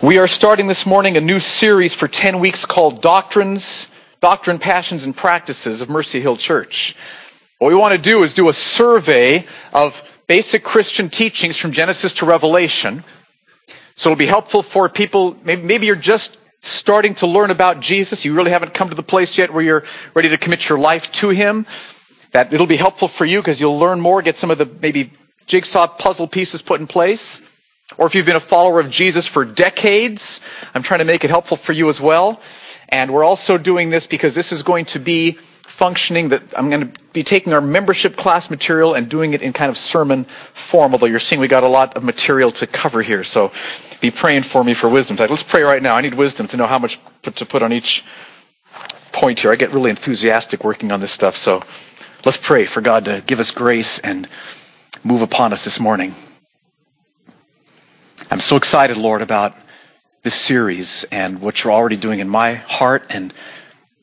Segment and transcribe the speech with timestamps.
[0.00, 3.64] We are starting this morning a new series for 10 weeks called Doctrines,
[4.22, 6.94] Doctrine, Passions, and Practices of Mercy Hill Church.
[7.58, 9.90] What we want to do is do a survey of
[10.28, 13.02] basic Christian teachings from Genesis to Revelation.
[13.96, 16.30] So it'll be helpful for people, maybe, maybe you're just
[16.62, 18.24] starting to learn about Jesus.
[18.24, 19.82] You really haven't come to the place yet where you're
[20.14, 21.66] ready to commit your life to Him.
[22.34, 25.12] That it'll be helpful for you because you'll learn more, get some of the maybe
[25.48, 27.40] jigsaw puzzle pieces put in place.
[27.96, 30.22] Or if you've been a follower of Jesus for decades,
[30.74, 32.40] I'm trying to make it helpful for you as well.
[32.90, 35.38] And we're also doing this because this is going to be
[35.78, 39.52] functioning that I'm going to be taking our membership class material and doing it in
[39.52, 40.26] kind of sermon
[40.70, 43.24] form, although you're seeing we got a lot of material to cover here.
[43.24, 43.50] So
[44.00, 45.16] be praying for me for wisdom.
[45.18, 45.94] Let's pray right now.
[45.94, 48.02] I need wisdom to know how much to put on each
[49.14, 49.52] point here.
[49.52, 51.34] I get really enthusiastic working on this stuff.
[51.36, 51.62] So
[52.24, 54.28] let's pray for God to give us grace and
[55.04, 56.14] move upon us this morning.
[58.30, 59.54] I'm so excited, Lord, about
[60.22, 63.32] this series and what you're already doing in my heart and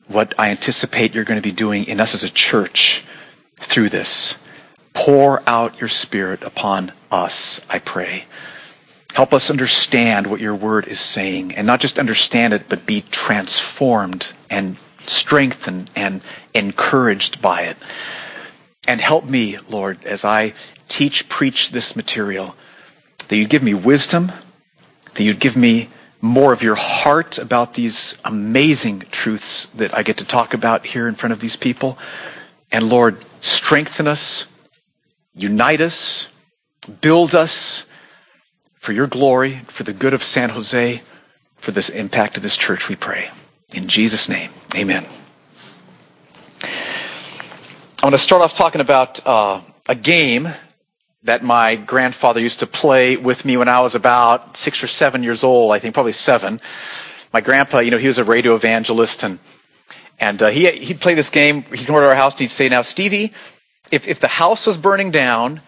[0.08, 3.02] what I anticipate you're going to be doing in us as a church
[3.72, 4.34] through this.
[4.96, 8.24] Pour out your Spirit upon us, I pray.
[9.14, 13.04] Help us understand what your word is saying, and not just understand it, but be
[13.12, 16.20] transformed and strengthened and
[16.52, 17.76] encouraged by it.
[18.88, 20.52] And help me, Lord, as I
[20.88, 22.56] teach, preach this material
[23.28, 24.28] that you'd give me wisdom,
[25.14, 30.16] that you'd give me more of your heart about these amazing truths that I get
[30.18, 31.98] to talk about here in front of these people.
[32.72, 34.44] And Lord, strengthen us,
[35.34, 36.26] unite us,
[37.02, 37.82] build us
[38.84, 41.02] for your glory, for the good of San Jose,
[41.64, 43.26] for this impact of this church, we pray.
[43.70, 45.04] In Jesus' name, amen.
[46.62, 50.46] I want to start off talking about uh, a game
[51.26, 55.22] that my grandfather used to play with me when I was about six or seven
[55.22, 56.60] years old, I think probably seven.
[57.32, 59.38] My grandpa, you know, he was a radio evangelist and,
[60.18, 61.62] and, uh, he, he'd play this game.
[61.62, 63.32] He'd come to our house and he'd say, now Stevie,
[63.90, 65.62] if, if the house was burning down,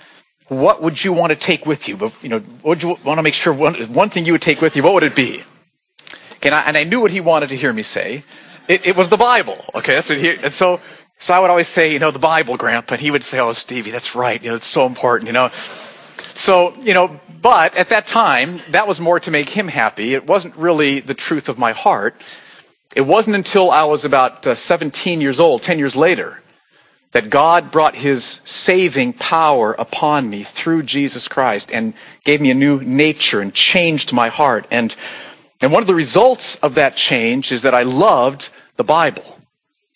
[0.48, 1.98] what would you want to take with you?
[2.22, 4.60] You know, what would you want to make sure one, one thing you would take
[4.60, 5.42] with you, what would it be?
[6.42, 8.24] And I, and I knew what he wanted to hear me say.
[8.68, 9.58] It, it was the Bible.
[9.74, 10.78] Okay, that's what he, and so
[11.26, 12.94] so I would always say, you know, the Bible, Grandpa.
[12.94, 14.42] And he would say, oh, Stevie, that's right.
[14.42, 15.50] You know, it's so important, you know.
[16.44, 20.14] So, you know, but at that time, that was more to make him happy.
[20.14, 22.14] It wasn't really the truth of my heart.
[22.94, 26.38] It wasn't until I was about uh, 17 years old, 10 years later,
[27.12, 32.54] that God brought his saving power upon me through Jesus Christ and gave me a
[32.54, 34.66] new nature and changed my heart.
[34.70, 34.94] And,
[35.60, 38.44] and one of the results of that change is that I loved
[38.76, 39.37] the Bible.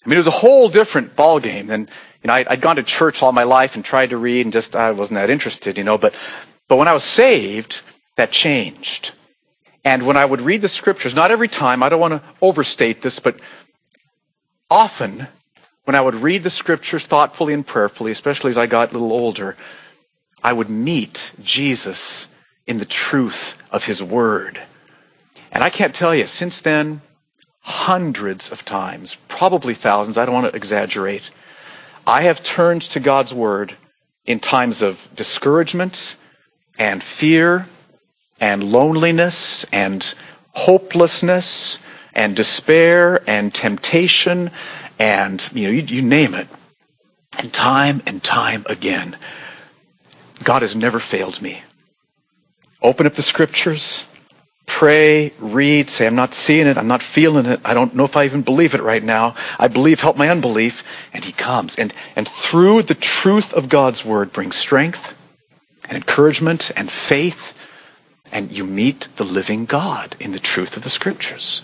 [0.05, 1.73] I mean, it was a whole different ballgame.
[1.73, 1.89] And,
[2.23, 4.53] you know, I, I'd gone to church all my life and tried to read and
[4.53, 6.13] just, I wasn't that interested, you know, but,
[6.69, 7.75] but when I was saved,
[8.17, 9.11] that changed.
[9.85, 13.03] And when I would read the scriptures, not every time, I don't want to overstate
[13.03, 13.35] this, but
[14.71, 15.29] often
[15.85, 19.13] when I would read the scriptures thoughtfully and prayerfully, especially as I got a little
[19.13, 19.57] older,
[20.43, 22.01] I would meet Jesus
[22.67, 23.39] in the truth
[23.71, 24.59] of his word.
[25.51, 27.03] And I can't tell you, since then,
[27.62, 31.23] hundreds of times, probably thousands, I don't want to exaggerate.
[32.06, 33.77] I have turned to God's Word
[34.25, 35.97] in times of discouragement
[36.78, 37.67] and fear
[38.41, 40.05] and loneliness and
[40.53, 41.78] hopelessness
[42.15, 44.51] and despair and temptation
[44.99, 46.49] and, you know, you, you name it.
[47.33, 49.17] And time and time again,
[50.45, 51.62] God has never failed me.
[52.83, 54.05] Open up the scriptures,
[54.67, 58.17] pray, read, say, I'm not seeing it, I'm not feeling it, I don't know if
[58.17, 59.34] I even believe it right now.
[59.59, 60.73] I believe, help my unbelief.
[61.12, 61.75] And he comes.
[61.77, 64.99] And, and through the truth of God's word brings strength
[65.84, 67.39] and encouragement and faith.
[68.31, 71.62] And you meet the living God in the truth of the scriptures.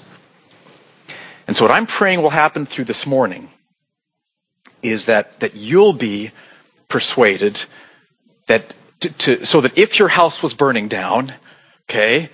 [1.46, 3.48] And so what I'm praying will happen through this morning
[4.82, 6.30] is that, that you'll be
[6.90, 7.56] persuaded
[8.48, 11.32] that to, to, so that if your house was burning down,
[11.88, 12.30] okay,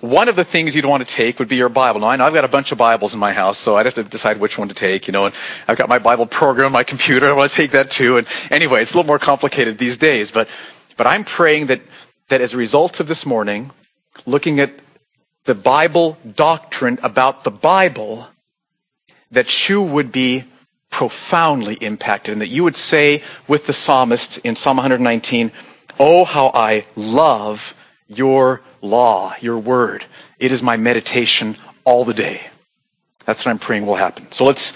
[0.00, 2.00] one of the things you'd want to take would be your Bible.
[2.00, 3.94] Now, I know I've got a bunch of Bibles in my house, so I'd have
[3.96, 5.34] to decide which one to take, you know, and
[5.68, 7.26] I've got my Bible program on my computer.
[7.26, 8.16] I want to take that too.
[8.16, 10.46] And anyway, it's a little more complicated these days, but,
[10.96, 11.80] but I'm praying that,
[12.30, 13.70] that as a result of this morning,
[14.26, 14.70] looking at
[15.46, 18.26] the Bible doctrine about the Bible,
[19.32, 20.44] that you would be
[20.90, 25.52] profoundly impacted and that you would say with the psalmist in Psalm 119,
[25.98, 27.58] Oh, how I love
[28.10, 30.04] your law, your word.
[30.38, 32.40] It is my meditation all the day.
[33.26, 34.28] That's what I'm praying will happen.
[34.32, 34.72] So let's,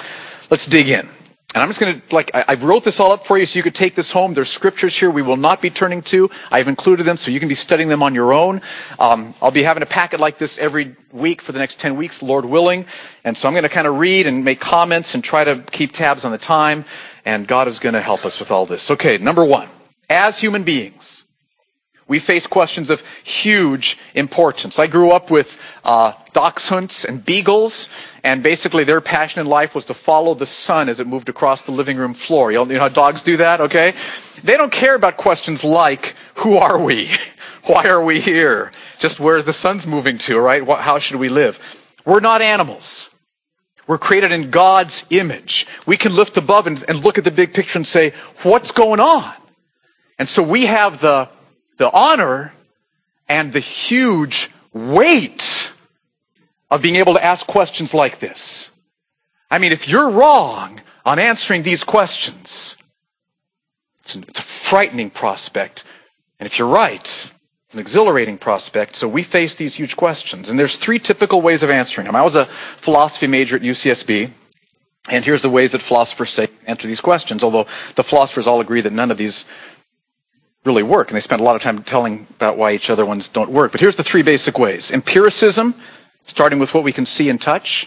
[0.50, 1.08] let's dig in.
[1.54, 3.56] And I'm just going to, like, I, I wrote this all up for you so
[3.56, 4.34] you could take this home.
[4.34, 6.28] There's scriptures here we will not be turning to.
[6.50, 8.60] I've included them so you can be studying them on your own.
[8.98, 12.18] Um, I'll be having a packet like this every week for the next 10 weeks,
[12.22, 12.86] Lord willing.
[13.24, 15.92] And so I'm going to kind of read and make comments and try to keep
[15.92, 16.84] tabs on the time.
[17.24, 18.84] And God is going to help us with all this.
[18.90, 19.70] Okay, number one.
[20.10, 21.02] As human beings,
[22.08, 22.98] we face questions of
[23.42, 24.74] huge importance.
[24.78, 25.46] I grew up with
[25.84, 27.88] uh, dachshunds and beagles,
[28.22, 31.60] and basically their passion in life was to follow the sun as it moved across
[31.64, 32.52] the living room floor.
[32.52, 33.92] You know, know how dogs do that, okay?
[34.44, 36.04] They don't care about questions like,
[36.42, 37.10] who are we?
[37.66, 38.70] Why are we here?
[39.00, 40.62] Just where the sun's moving to, right?
[40.66, 41.54] How should we live?
[42.04, 42.84] We're not animals.
[43.88, 45.66] We're created in God's image.
[45.86, 48.12] We can lift above and, and look at the big picture and say,
[48.42, 49.34] what's going on?
[50.18, 51.28] And so we have the
[51.78, 52.52] the honor
[53.28, 55.42] and the huge weight
[56.70, 58.40] of being able to ask questions like this.
[59.50, 62.74] I mean, if you're wrong on answering these questions,
[64.04, 65.82] it's, an, it's a frightening prospect.
[66.40, 68.96] And if you're right, it's an exhilarating prospect.
[68.96, 70.48] So we face these huge questions.
[70.48, 72.16] And there's three typical ways of answering them.
[72.16, 72.48] I was a
[72.84, 74.32] philosophy major at UCSB.
[75.06, 77.66] And here's the ways that philosophers say answer these questions, although
[77.96, 79.44] the philosophers all agree that none of these
[80.64, 81.08] really work.
[81.08, 83.72] And they spend a lot of time telling about why each other ones don't work.
[83.72, 84.90] But here's the three basic ways.
[84.92, 85.74] Empiricism,
[86.26, 87.86] starting with what we can see and touch.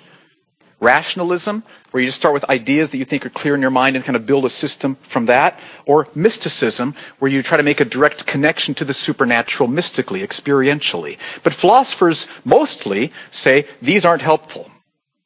[0.79, 3.95] Rationalism, where you just start with ideas that you think are clear in your mind
[3.95, 5.57] and kind of build a system from that.
[5.87, 11.17] Or mysticism, where you try to make a direct connection to the supernatural mystically, experientially.
[11.43, 14.69] But philosophers mostly say these aren't helpful.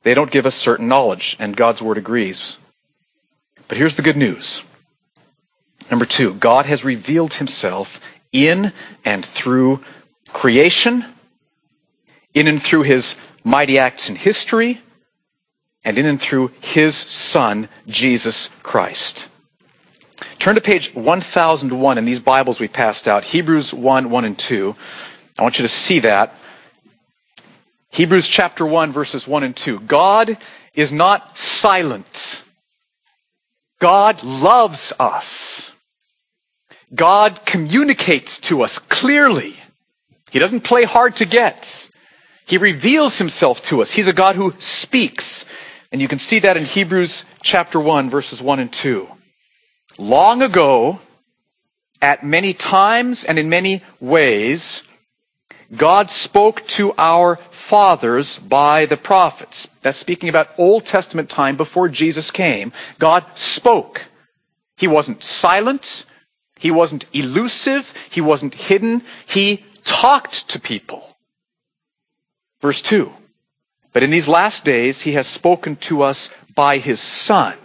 [0.05, 2.57] They don't give us certain knowledge, and God's Word agrees.
[3.67, 4.61] But here's the good news.
[5.91, 7.85] Number two, God has revealed himself
[8.31, 8.71] in
[9.03, 9.79] and through
[10.33, 11.13] creation,
[12.33, 14.79] in and through his mighty acts in history,
[15.83, 16.95] and in and through his
[17.31, 19.25] Son, Jesus Christ.
[20.43, 24.73] Turn to page 1001 in these Bibles we passed out, Hebrews 1, 1 and 2.
[25.37, 26.33] I want you to see that.
[27.89, 29.79] Hebrews chapter 1, verses 1 and 2.
[29.89, 30.29] God
[30.73, 31.23] is not
[31.59, 32.05] silent.
[33.81, 35.25] God loves us.
[36.93, 39.55] God communicates to us clearly.
[40.31, 41.65] He doesn't play hard to get.
[42.47, 43.91] He reveals himself to us.
[43.93, 45.45] He's a God who speaks.
[45.91, 49.07] And you can see that in Hebrews chapter 1 verses 1 and 2.
[49.97, 50.99] Long ago,
[52.01, 54.81] at many times and in many ways,
[55.77, 57.39] God spoke to our
[57.69, 59.67] fathers by the prophets.
[59.83, 62.73] That's speaking about Old Testament time before Jesus came.
[62.99, 63.23] God
[63.55, 63.99] spoke.
[64.75, 65.85] He wasn't silent.
[66.61, 67.81] He wasn't elusive.
[68.11, 69.01] He wasn't hidden.
[69.25, 71.03] He talked to people.
[72.61, 73.09] Verse 2.
[73.93, 77.57] But in these last days, he has spoken to us by his Son,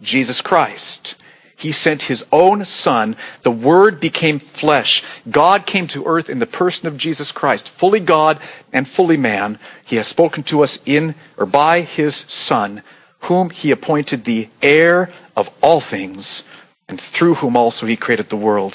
[0.00, 1.16] Jesus Christ.
[1.58, 3.14] He sent his own Son.
[3.44, 5.02] The Word became flesh.
[5.30, 8.38] God came to earth in the person of Jesus Christ, fully God
[8.72, 9.58] and fully man.
[9.84, 12.82] He has spoken to us in or by his Son,
[13.28, 16.42] whom he appointed the heir of all things
[16.90, 18.74] and through whom also he created the world.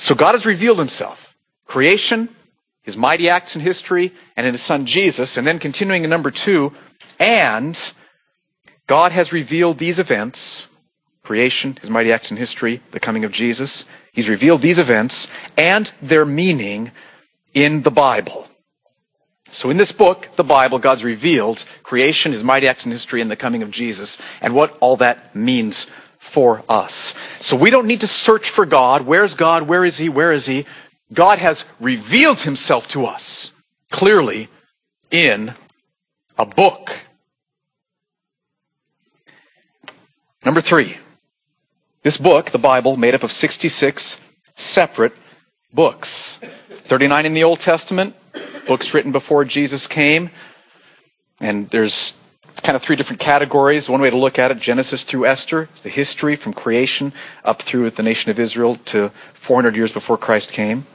[0.00, 1.18] So God has revealed himself.
[1.66, 2.28] Creation,
[2.82, 5.36] his mighty acts in history, and in his son Jesus.
[5.36, 6.70] And then continuing in number two,
[7.18, 7.76] and
[8.88, 10.38] God has revealed these events
[11.28, 13.84] creation, his mighty acts in history, the coming of Jesus.
[14.14, 16.90] He's revealed these events and their meaning
[17.52, 18.46] in the Bible.
[19.52, 23.30] So in this book, the Bible, God's revealed creation, his mighty acts in history, and
[23.30, 25.86] the coming of Jesus, and what all that means
[26.34, 26.92] for us.
[27.42, 29.06] So we don't need to search for God.
[29.06, 29.68] Where's God?
[29.68, 30.08] Where is He?
[30.08, 30.66] Where is He?
[31.14, 33.50] God has revealed Himself to us
[33.92, 34.48] clearly
[35.10, 35.50] in
[36.36, 36.88] a book.
[40.44, 40.96] Number three.
[42.04, 44.16] This book, the Bible, made up of 66
[44.56, 45.12] separate
[45.72, 46.08] books.
[46.88, 48.14] 39 in the Old Testament,
[48.66, 50.30] books written before Jesus came.
[51.40, 52.14] And there's
[52.64, 53.88] kind of three different categories.
[53.88, 57.12] One way to look at it, Genesis through Esther, the history from creation
[57.44, 59.12] up through the nation of Israel to
[59.46, 60.86] 400 years before Christ came.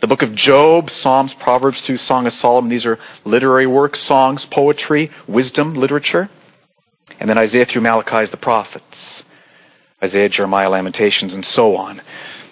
[0.00, 4.46] The book of Job, Psalms, Proverbs through Song of Solomon, these are literary works, songs,
[4.50, 6.30] poetry, wisdom, literature.
[7.18, 9.22] And then Isaiah through Malachi is the prophets.
[10.02, 12.00] Isaiah, Jeremiah, Lamentations, and so on.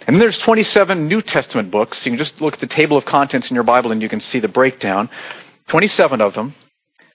[0.06, 2.02] And then there's 27 New Testament books.
[2.04, 4.20] You can just look at the table of contents in your Bible and you can
[4.20, 5.08] see the breakdown.
[5.70, 6.54] 27 of them.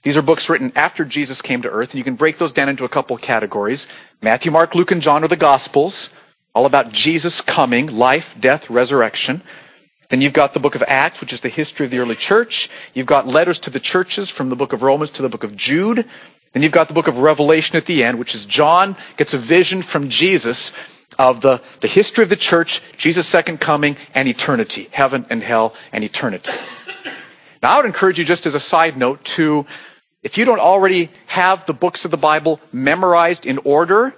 [0.03, 2.69] These are books written after Jesus came to earth, and you can break those down
[2.69, 3.85] into a couple of categories.
[4.21, 6.09] Matthew, Mark, Luke, and John are the Gospels,
[6.53, 9.41] all about Jesus coming, life, death, resurrection.
[10.09, 12.69] Then you've got the book of Acts, which is the history of the early church.
[12.93, 15.55] You've got letters to the churches from the book of Romans to the book of
[15.55, 16.05] Jude.
[16.53, 19.39] Then you've got the book of Revelation at the end, which is John gets a
[19.39, 20.71] vision from Jesus
[21.17, 24.87] of the, the history of the church, Jesus' second coming, and eternity.
[24.91, 26.51] Heaven and hell and eternity.
[27.61, 29.63] Now, I would encourage you, just as a side note, to,
[30.23, 34.13] if you don't already have the books of the Bible memorized in order,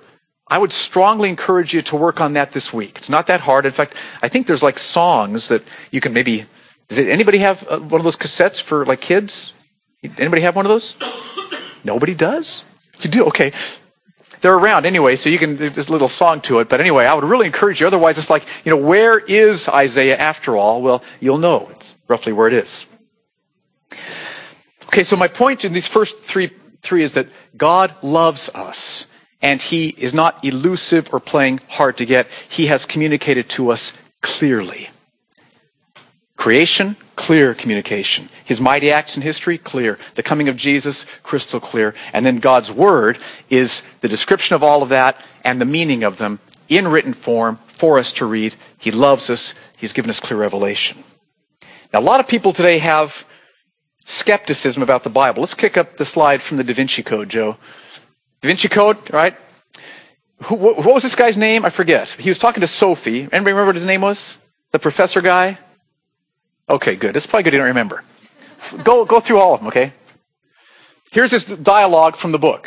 [0.47, 2.93] I would strongly encourage you to work on that this week.
[2.97, 3.65] It's not that hard.
[3.65, 6.47] In fact, I think there's like songs that you can maybe.
[6.89, 9.53] Does anybody have uh, one of those cassettes for like kids?
[10.19, 10.93] Anybody have one of those?
[11.83, 12.63] Nobody does.
[12.99, 13.51] You do okay.
[14.43, 15.57] They're around anyway, so you can.
[15.57, 16.69] There's a little song to it.
[16.69, 17.87] But anyway, I would really encourage you.
[17.87, 20.83] Otherwise, it's like you know, where is Isaiah after all?
[20.83, 21.69] Well, you'll know.
[21.71, 22.85] It's roughly where it is.
[24.87, 26.51] Okay, so my point in these first three
[26.87, 27.25] three is that
[27.57, 29.05] God loves us
[29.41, 32.27] and he is not elusive or playing hard to get.
[32.49, 33.91] He has communicated to us
[34.23, 34.87] clearly.
[36.37, 38.29] Creation, clear communication.
[38.45, 39.97] His mighty acts in history, clear.
[40.15, 41.93] The coming of Jesus, crystal clear.
[42.13, 43.17] And then God's Word
[43.49, 47.59] is the description of all of that and the meaning of them in written form
[47.79, 48.53] for us to read.
[48.79, 49.53] He loves us.
[49.77, 51.03] He's given us clear revelation.
[51.93, 53.09] Now, a lot of people today have
[54.05, 55.41] skepticism about the Bible.
[55.41, 57.55] Let's kick up the slide from the Da Vinci Code, Joe.
[58.41, 59.33] Da Vinci Code, right?
[60.49, 61.65] Who, what was this guy's name?
[61.65, 62.07] I forget.
[62.19, 63.21] He was talking to Sophie.
[63.21, 64.19] Anybody remember what his name was?
[64.73, 65.57] The professor guy?
[66.69, 67.15] Okay, good.
[67.15, 68.03] It's probably good you don't remember.
[68.83, 69.93] Go, go through all of them, okay?
[71.11, 72.65] Here's this dialogue from the book.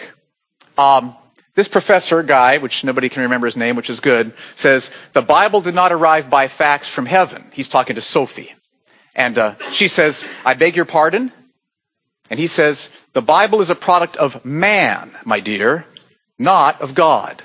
[0.77, 1.17] Um,
[1.57, 5.61] this professor guy, which nobody can remember his name, which is good, says, The Bible
[5.61, 7.51] did not arrive by fax from heaven.
[7.53, 8.51] He's talking to Sophie.
[9.19, 11.33] And uh, she says, I beg your pardon?
[12.31, 12.79] And he says,
[13.15, 15.85] The Bible is a product of man, my dear,
[16.39, 17.43] not of God.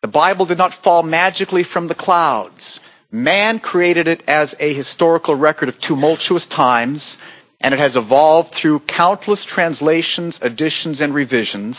[0.00, 2.80] The Bible did not fall magically from the clouds.
[3.10, 7.16] Man created it as a historical record of tumultuous times,
[7.60, 11.78] and it has evolved through countless translations, additions, and revisions.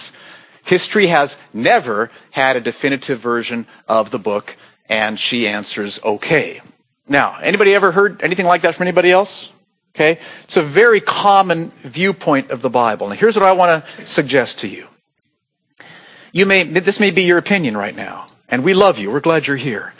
[0.63, 4.45] History has never had a definitive version of the book,
[4.87, 6.61] and she answers, okay.
[7.07, 9.49] Now, anybody ever heard anything like that from anybody else?
[9.95, 10.19] Okay?
[10.45, 13.09] It's a very common viewpoint of the Bible.
[13.09, 14.87] Now, here's what I want to suggest to you.
[16.31, 19.11] You may, this may be your opinion right now, and we love you.
[19.11, 19.93] We're glad you're here.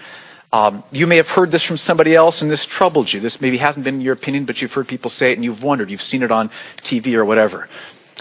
[0.52, 3.20] Um, you may have heard this from somebody else and this troubled you.
[3.20, 5.90] This maybe hasn't been your opinion, but you've heard people say it and you've wondered.
[5.90, 6.52] You've seen it on
[6.86, 7.68] TV or whatever.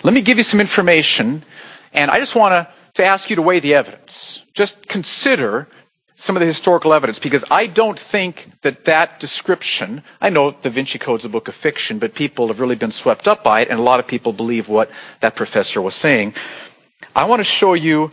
[0.02, 1.44] Let me give you some information,
[1.92, 4.10] and I just want to, to ask you to weigh the evidence.
[4.54, 5.68] Just consider
[6.24, 10.70] some of the historical evidence because I don't think that that description, I know Da
[10.70, 13.68] Vinci Code's a book of fiction, but people have really been swept up by it,
[13.70, 14.88] and a lot of people believe what
[15.20, 16.34] that professor was saying.
[17.14, 18.10] I want to show you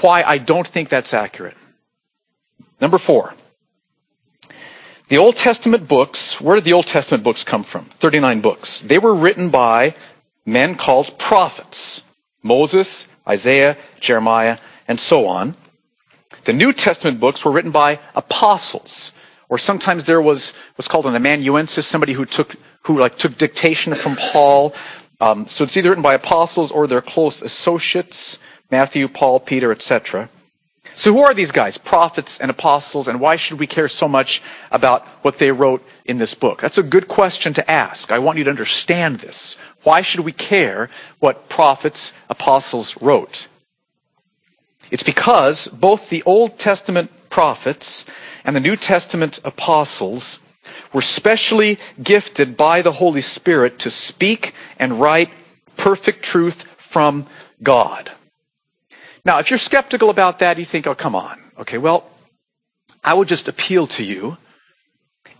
[0.00, 1.56] why I don't think that's accurate.
[2.80, 3.34] Number four.
[5.08, 7.90] The Old Testament books, where did the Old Testament books come from?
[8.00, 8.82] 39 books.
[8.88, 9.94] They were written by
[10.44, 12.00] men called prophets.
[12.42, 15.56] Moses, Isaiah, Jeremiah, and so on.
[16.46, 19.10] The New Testament books were written by apostles,
[19.48, 23.94] or sometimes there was what's called an amanuensis, somebody who took who like took dictation
[24.00, 24.72] from Paul.
[25.20, 28.38] Um, so it's either written by apostles or their close associates,
[28.70, 30.30] Matthew, Paul, Peter, etc.
[30.98, 34.40] So who are these guys, prophets and apostles, and why should we care so much
[34.70, 36.60] about what they wrote in this book?
[36.62, 38.10] That's a good question to ask.
[38.10, 39.56] I want you to understand this.
[39.82, 43.36] Why should we care what prophets, apostles wrote?
[44.90, 48.04] It's because both the Old Testament prophets
[48.44, 50.38] and the New Testament apostles
[50.94, 55.28] were specially gifted by the Holy Spirit to speak and write
[55.78, 56.56] perfect truth
[56.92, 57.28] from
[57.62, 58.10] God.
[59.24, 61.38] Now, if you're skeptical about that, you think, oh, come on.
[61.60, 62.10] Okay, well,
[63.02, 64.36] I would just appeal to you.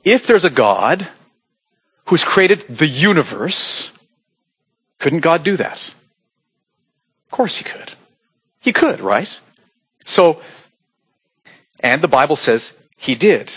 [0.04, 1.08] If there's a God
[2.08, 3.90] who's created the universe,
[5.00, 5.78] couldn't God do that?
[7.26, 7.96] Of course he could.
[8.66, 9.28] He could, right?
[10.06, 10.40] So,
[11.78, 13.48] and the Bible says he did.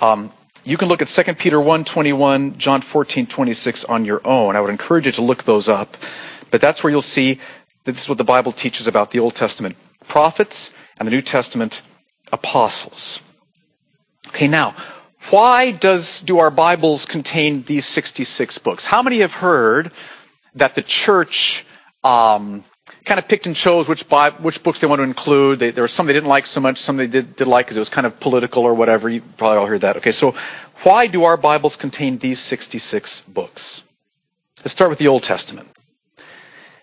[0.00, 0.32] Um,
[0.64, 4.56] you can look at 2 Peter 1, 21, John 14, 26 on your own.
[4.56, 5.90] I would encourage you to look those up.
[6.50, 7.38] But that's where you'll see
[7.86, 9.76] that this is what the Bible teaches about the Old Testament
[10.10, 11.72] prophets and the New Testament
[12.32, 13.20] apostles.
[14.34, 14.74] Okay, now,
[15.30, 18.84] why does do our Bibles contain these 66 books?
[18.84, 19.92] How many have heard
[20.56, 21.62] that the church
[22.02, 22.64] um,
[23.08, 24.04] kind of picked and chose which,
[24.42, 25.58] which books they want to include.
[25.58, 27.76] They, there were some they didn't like so much, some they did, did like because
[27.76, 29.08] it was kind of political or whatever.
[29.08, 29.96] You probably all heard that.
[29.96, 30.32] Okay, so
[30.84, 33.80] why do our Bibles contain these 66 books?
[34.58, 35.68] Let's start with the Old Testament.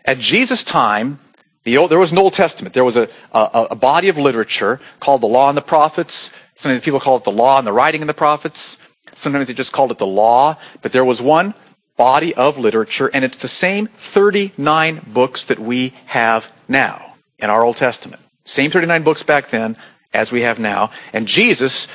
[0.05, 1.19] At Jesus' time,
[1.63, 2.73] the Old, there was an Old Testament.
[2.73, 6.13] There was a, a, a body of literature called the Law and the Prophets.
[6.57, 8.77] Sometimes people call it the Law and the Writing of the Prophets.
[9.21, 10.57] Sometimes they just called it the Law.
[10.83, 11.53] But there was one
[11.97, 17.63] body of literature, and it's the same 39 books that we have now in our
[17.63, 18.21] Old Testament.
[18.45, 19.75] Same 39 books back then
[20.13, 20.91] as we have now.
[21.13, 21.87] And Jesus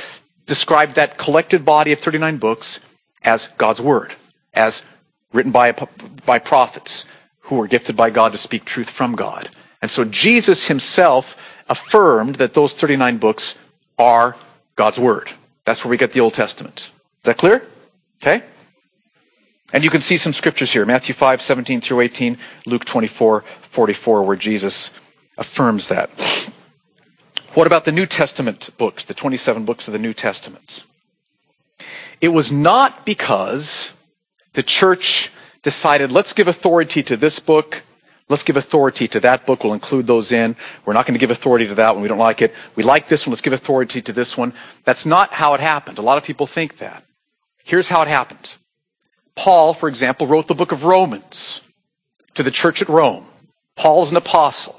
[0.46, 2.78] described that collected body of 39 books
[3.22, 4.12] as God's Word,
[4.54, 4.80] as
[5.32, 5.72] written by,
[6.26, 7.04] by prophets
[7.40, 9.48] who were gifted by God to speak truth from God.
[9.82, 11.24] And so Jesus himself
[11.68, 13.54] affirmed that those 39 books
[13.98, 14.34] are
[14.76, 15.28] God's Word.
[15.66, 16.76] That's where we get the Old Testament.
[16.78, 17.62] Is that clear?
[18.22, 18.44] Okay?
[19.72, 24.26] And you can see some scriptures here Matthew 5, 17 through 18, Luke 24, 44,
[24.26, 24.90] where Jesus
[25.38, 26.10] affirms that.
[27.54, 30.70] What about the New Testament books, the 27 books of the New Testament?
[32.20, 33.90] It was not because
[34.54, 35.30] the church
[35.62, 37.74] decided, let's give authority to this book,
[38.28, 40.54] let's give authority to that book, we'll include those in.
[40.86, 42.52] We're not going to give authority to that one, we don't like it.
[42.76, 44.52] We like this one, let's give authority to this one.
[44.86, 45.98] That's not how it happened.
[45.98, 47.04] A lot of people think that.
[47.64, 48.48] Here's how it happened.
[49.42, 51.60] Paul, for example, wrote the book of Romans
[52.34, 53.26] to the church at Rome.
[53.76, 54.76] Paul's an apostle,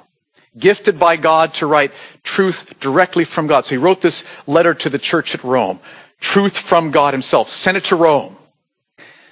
[0.59, 1.91] gifted by God to write
[2.23, 3.63] truth directly from God.
[3.65, 5.79] So he wrote this letter to the church at Rome,
[6.21, 8.37] truth from God himself, sent it to Rome.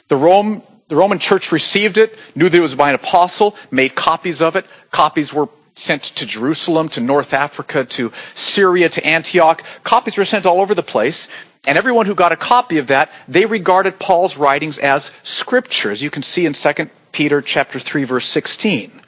[0.10, 3.96] The Rome the Roman church received it, knew that it was by an apostle, made
[3.96, 4.66] copies of it.
[4.92, 8.10] Copies were sent to Jerusalem, to North Africa, to
[8.56, 9.62] Syria, to Antioch.
[9.84, 11.28] Copies were sent all over the place.
[11.70, 16.02] And everyone who got a copy of that, they regarded Paul's writings as scripture, as
[16.02, 19.00] you can see in 2 Peter chapter 3 verse 16.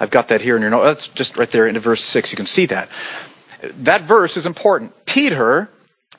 [0.00, 0.84] I've got that here in your note.
[0.84, 2.30] That's just right there in verse 6.
[2.30, 2.88] You can see that.
[3.84, 4.94] That verse is important.
[5.04, 5.68] Peter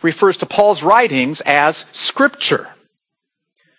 [0.04, 2.68] refers to Paul's writings as scripture.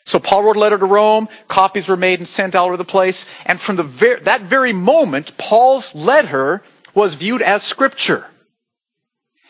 [0.06, 2.84] So Paul wrote a letter to Rome, copies were made and sent all over the
[2.84, 6.64] place, and from the ver- that very moment, Paul's letter
[6.96, 8.26] was viewed as scripture.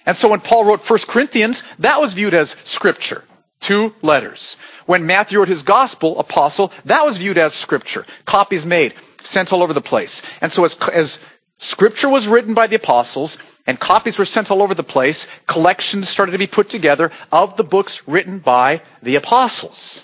[0.09, 3.25] And so when Paul wrote 1 Corinthians, that was viewed as scripture.
[3.69, 4.57] Two letters.
[4.87, 8.07] When Matthew wrote his gospel, apostle, that was viewed as scripture.
[8.27, 10.23] Copies made, sent all over the place.
[10.41, 11.19] And so as, as
[11.59, 13.37] scripture was written by the apostles,
[13.67, 17.59] and copies were sent all over the place, collections started to be put together of
[17.59, 20.01] the books written by the apostles.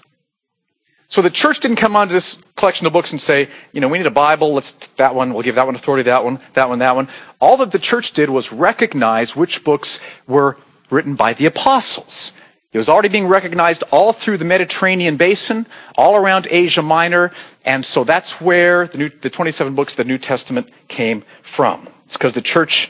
[1.15, 3.99] So the church didn't come onto this collection of books and say, you know, we
[3.99, 6.81] need a Bible, let's that one, we'll give that one authority, that one, that one,
[6.81, 7.09] that one.
[7.39, 9.97] All that the church did was recognize which books
[10.27, 10.57] were
[10.91, 12.33] written by the apostles.
[12.73, 17.31] It was already being recognized all through the Mediterranean basin, all around Asia Minor,
[17.65, 21.23] and so that's where the, New, the 27 books of the New Testament came
[21.57, 21.89] from.
[22.07, 22.89] It's because the church,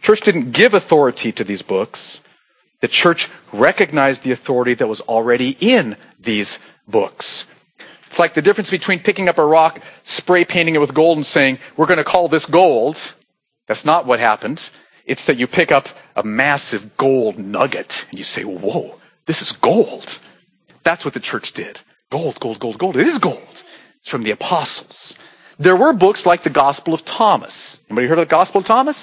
[0.00, 2.20] church didn't give authority to these books.
[2.80, 6.48] The church recognized the authority that was already in these
[6.88, 7.44] books.
[8.16, 9.78] It's like the difference between picking up a rock,
[10.16, 12.96] spray painting it with gold, and saying, we're going to call this gold.
[13.68, 14.58] That's not what happened.
[15.04, 15.84] It's that you pick up
[16.16, 20.06] a massive gold nugget and you say, whoa, this is gold.
[20.82, 21.78] That's what the church did.
[22.10, 22.96] Gold, gold, gold, gold.
[22.96, 23.42] It is gold.
[24.00, 25.14] It's from the apostles.
[25.58, 27.52] There were books like the Gospel of Thomas.
[27.90, 28.96] Anybody heard of the Gospel of Thomas?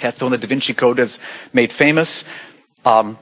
[0.00, 1.18] That's the one that Da Vinci Code has
[1.52, 2.22] made famous.
[2.84, 3.18] Um,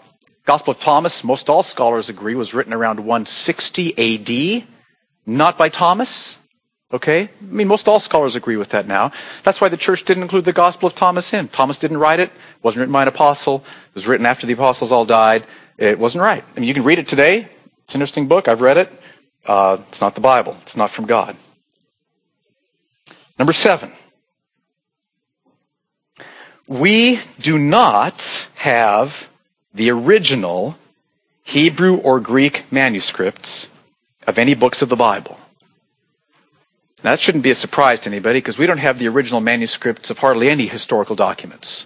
[0.46, 4.68] Gospel of Thomas, most all scholars agree, was written around 160 AD.
[5.26, 6.34] Not by Thomas.
[6.92, 7.30] Okay?
[7.40, 9.12] I mean, most all scholars agree with that now.
[9.44, 11.48] That's why the church didn't include the Gospel of Thomas in.
[11.48, 12.30] Thomas didn't write it.
[12.30, 13.62] It wasn't written by an apostle.
[13.64, 15.46] It was written after the apostles all died.
[15.78, 16.42] It wasn't right.
[16.44, 17.48] I mean, you can read it today.
[17.84, 18.48] It's an interesting book.
[18.48, 18.88] I've read it.
[19.46, 20.60] Uh, it's not the Bible.
[20.66, 21.36] It's not from God.
[23.38, 23.92] Number seven.
[26.68, 28.14] We do not
[28.56, 29.08] have
[29.74, 30.76] the original
[31.42, 33.66] Hebrew or Greek manuscripts
[34.30, 35.36] of any books of the Bible.
[37.02, 40.10] Now, that shouldn't be a surprise to anybody because we don't have the original manuscripts
[40.10, 41.84] of hardly any historical documents.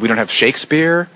[0.00, 1.08] We don't have Shakespeare.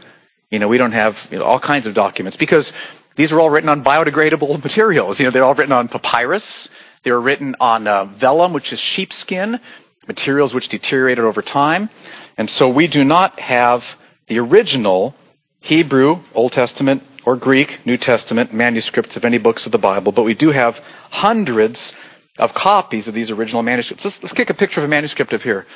[0.51, 2.71] You know, we don't have you know, all kinds of documents because
[3.17, 5.19] these are all written on biodegradable materials.
[5.19, 6.69] You know, they're all written on papyrus.
[7.05, 9.59] They were written on uh, vellum, which is sheepskin,
[10.07, 11.91] materials which deteriorated over time.
[12.37, 13.81] And so we do not have
[14.29, 15.15] the original
[15.61, 20.25] Hebrew, Old Testament, or Greek New Testament manuscripts of any books of the Bible, but
[20.25, 20.75] we do have
[21.11, 21.93] hundreds
[22.39, 24.05] of copies of these original manuscripts.
[24.05, 25.67] Let's, let's kick a picture of a manuscript of here.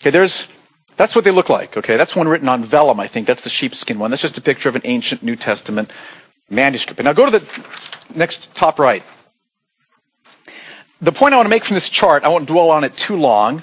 [0.00, 0.46] Okay, there's
[0.98, 1.76] that's what they look like.
[1.76, 3.00] Okay, that's one written on vellum.
[3.00, 4.10] I think that's the sheepskin one.
[4.10, 5.90] That's just a picture of an ancient New Testament
[6.50, 6.98] manuscript.
[6.98, 9.02] And now go to the next top right.
[11.00, 13.14] The point I want to make from this chart, I won't dwell on it too
[13.14, 13.62] long,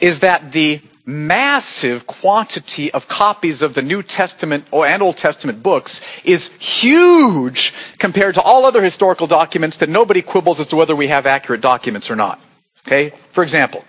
[0.00, 5.98] is that the massive quantity of copies of the New Testament and Old Testament books
[6.24, 6.46] is
[6.82, 11.24] huge compared to all other historical documents that nobody quibbles as to whether we have
[11.24, 12.40] accurate documents or not.
[12.86, 13.12] Okay?
[13.34, 13.84] For example,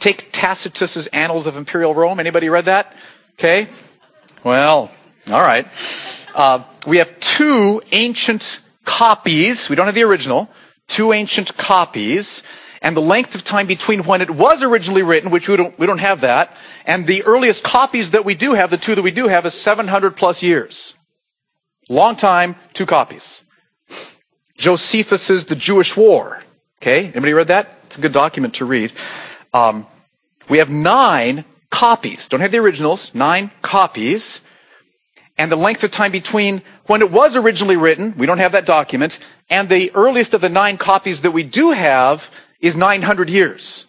[0.00, 2.20] take Tacitus's Annals of Imperial Rome.
[2.20, 2.94] Anybody read that?
[3.38, 3.68] Okay?
[4.44, 4.90] Well,
[5.26, 5.66] all right.
[6.34, 8.42] Uh, we have two ancient
[8.86, 10.48] copies, we don't have the original,
[10.96, 12.42] two ancient copies,
[12.82, 15.86] and the length of time between when it was originally written, which we don't, we
[15.86, 16.50] don't have that,
[16.84, 19.54] and the earliest copies that we do have, the two that we do have, is
[19.64, 20.76] 700 plus years.
[21.88, 23.22] Long time, two copies.
[24.58, 26.42] Josephus's The Jewish War.
[26.82, 27.68] Okay, anybody read that?
[27.86, 28.90] It's a good document to read.
[29.54, 29.86] Um,
[30.50, 32.26] we have nine copies.
[32.30, 33.10] Don't have the originals.
[33.14, 34.24] Nine copies.
[35.38, 38.66] And the length of time between when it was originally written, we don't have that
[38.66, 39.12] document,
[39.48, 42.18] and the earliest of the nine copies that we do have
[42.62, 43.84] is 900 years.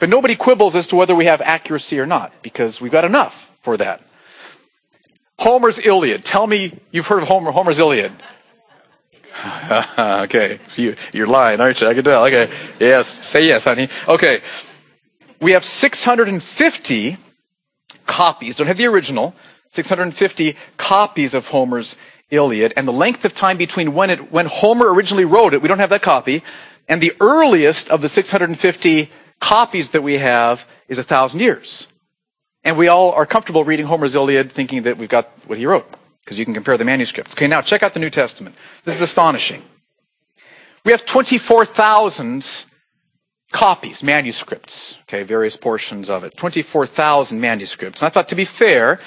[0.00, 3.32] But nobody quibbles as to whether we have accuracy or not, because we've got enough
[3.64, 4.00] for that.
[5.38, 6.24] Homer's Iliad.
[6.24, 8.12] Tell me you've heard of Homer, Homer's Iliad.
[10.24, 11.86] okay, you, you're lying, aren't you?
[11.86, 12.26] I can tell.
[12.26, 12.46] Okay,
[12.80, 13.88] yes, say yes, honey.
[14.08, 14.38] Okay,
[15.40, 17.18] we have 650
[18.08, 18.56] copies.
[18.56, 19.34] Don't have the original.
[19.74, 21.94] 650 copies of Homer's
[22.30, 25.68] Iliad, and the length of time between when it when Homer originally wrote it, we
[25.68, 26.42] don't have that copy,
[26.88, 29.10] and the earliest of the 650
[29.42, 31.86] copies that we have is a thousand years.
[32.64, 35.86] And we all are comfortable reading Homer's Iliad thinking that we've got what he wrote,
[36.24, 37.32] because you can compare the manuscripts.
[37.32, 38.54] Okay, now check out the New Testament.
[38.86, 39.62] This is astonishing.
[40.84, 42.44] We have 24,000
[43.52, 44.72] copies, manuscripts,
[45.08, 46.34] okay, various portions of it.
[46.38, 48.00] 24,000 manuscripts.
[48.00, 48.98] And I thought to be fair,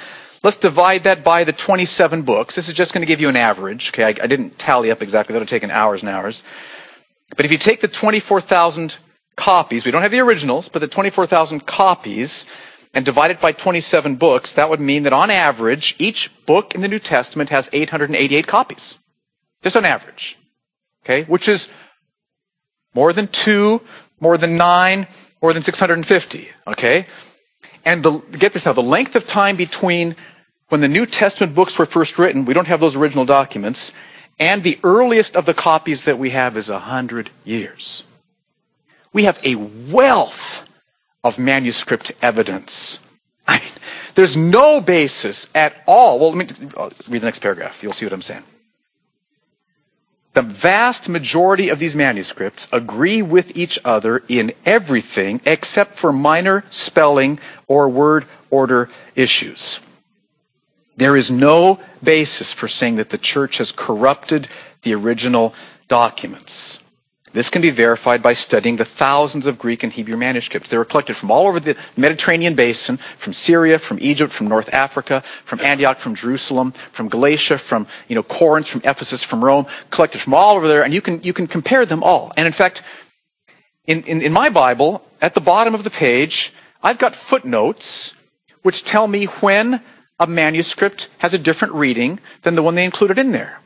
[0.44, 2.56] let's divide that by the 27 books.
[2.56, 4.04] This is just going to give you an average, okay?
[4.04, 5.34] I, I didn't tally up exactly.
[5.34, 6.42] That would have taken hours and hours.
[7.30, 8.94] But if you take the 24,000
[9.38, 12.46] copies, we don't have the originals, but the 24,000 copies,
[12.96, 16.82] and divide it by 27 books, that would mean that on average, each book in
[16.82, 18.96] the New Testament has 888 copies.
[19.64, 20.38] Just on average.
[21.04, 21.26] Okay?
[21.30, 21.66] Which is
[22.94, 23.82] more than two,
[24.22, 25.08] more than nine,
[25.42, 26.48] more than 650.
[26.68, 27.06] Okay?
[27.84, 30.16] And the, get this now, the length of time between
[30.70, 33.92] when the New Testament books were first written, we don't have those original documents,
[34.40, 38.04] and the earliest of the copies that we have is a hundred years.
[39.14, 39.56] We have a
[39.94, 40.34] wealth
[41.24, 43.00] of manuscript evidence.
[43.48, 43.72] I mean,
[44.16, 46.20] there's no basis at all.
[46.20, 46.70] Well, let me
[47.10, 47.76] read the next paragraph.
[47.82, 48.44] You'll see what I'm saying.
[50.36, 56.66] The vast majority of these manuscripts agree with each other in everything except for minor
[56.72, 59.80] spelling or word order issues.
[60.98, 64.48] There is no basis for saying that the church has corrupted
[64.84, 65.54] the original
[65.90, 66.80] documents.
[67.34, 70.70] This can be verified by studying the thousands of Greek and Hebrew manuscripts.
[70.70, 74.70] They were collected from all over the Mediterranean basin, from Syria, from Egypt, from North
[74.72, 79.66] Africa, from Antioch, from Jerusalem, from Galatia, from you know Corinth, from Ephesus, from Rome,
[79.92, 82.32] collected from all over there, and you can you can compare them all.
[82.38, 82.80] And in fact,
[83.86, 88.14] in, in, in my Bible, at the bottom of the page, I've got footnotes
[88.62, 89.82] which tell me when
[90.20, 93.58] a manuscript has a different reading than the one they included in there.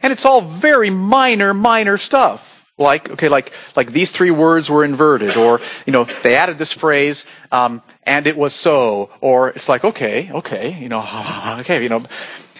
[0.00, 2.40] And it's all very minor, minor stuff.
[2.76, 6.74] Like, okay, like, like these three words were inverted, or, you know, they added this
[6.80, 10.98] phrase, um, and it was so, or it's like, okay, okay, you know,
[11.60, 12.04] okay, you know.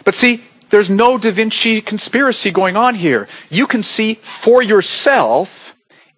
[0.04, 3.26] But see, there's no Da Vinci conspiracy going on here.
[3.50, 5.48] You can see for yourself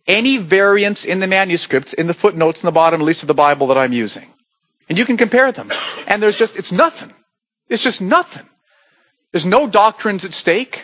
[0.07, 3.35] any variance in the manuscripts in the footnotes in the bottom, at least of the
[3.35, 4.31] Bible that I'm using.
[4.89, 5.71] And you can compare them.
[6.07, 7.13] And there's just, it's nothing.
[7.69, 8.49] It's just nothing.
[9.33, 10.77] There's no doctrines at stake.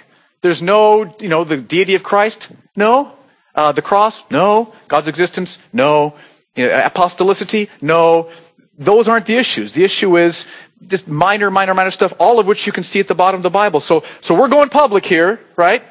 [0.43, 2.49] There's no, you know, the deity of Christ?
[2.77, 3.15] No.
[3.55, 4.15] Uh, the cross?
[4.31, 4.75] No.
[4.88, 5.57] God's existence?
[5.73, 6.15] No.
[6.57, 7.69] You know, apostolicity?
[7.81, 8.31] No.
[8.79, 9.73] Those aren't the issues.
[9.73, 10.45] The issue is
[10.88, 13.45] just minor, minor, minor stuff, all of which you can see at the bottom of
[13.45, 13.81] the Bible.
[13.87, 15.83] So, so we're going public here, right?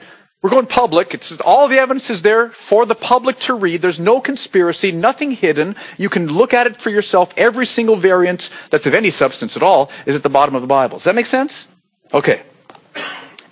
[0.42, 1.14] We're going public.
[1.14, 3.82] It's all the evidence is there for the public to read.
[3.82, 5.76] There's no conspiracy, nothing hidden.
[5.98, 7.30] You can look at it for yourself.
[7.38, 10.68] Every single variant that's of any substance at all is at the bottom of the
[10.68, 10.98] Bible.
[10.98, 11.54] Does that make sense?
[12.12, 12.42] Okay.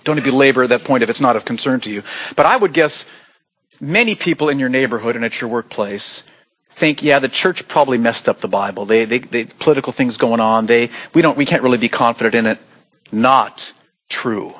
[0.04, 2.02] Don't belabor that point if it's not of concern to you.
[2.36, 2.92] But I would guess
[3.80, 6.22] many people in your neighborhood and at your workplace
[6.80, 8.86] think, yeah, the church probably messed up the Bible.
[8.86, 10.66] They, they, they political things going on.
[10.66, 12.58] They, we don't, we can't really be confident in it.
[13.12, 13.60] Not
[14.08, 14.54] true.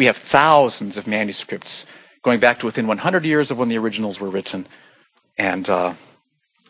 [0.00, 1.84] We have thousands of manuscripts
[2.24, 4.66] going back to within 100 years of when the originals were written,
[5.36, 5.92] and uh,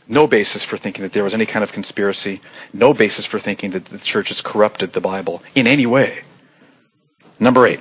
[0.08, 2.40] no basis for thinking that there was any kind of conspiracy.
[2.72, 6.24] No basis for thinking that the church has corrupted the Bible in any way.
[7.38, 7.78] Number eight.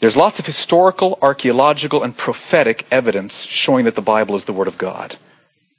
[0.00, 4.68] There's lots of historical, archaeological, and prophetic evidence showing that the Bible is the Word
[4.68, 5.18] of God.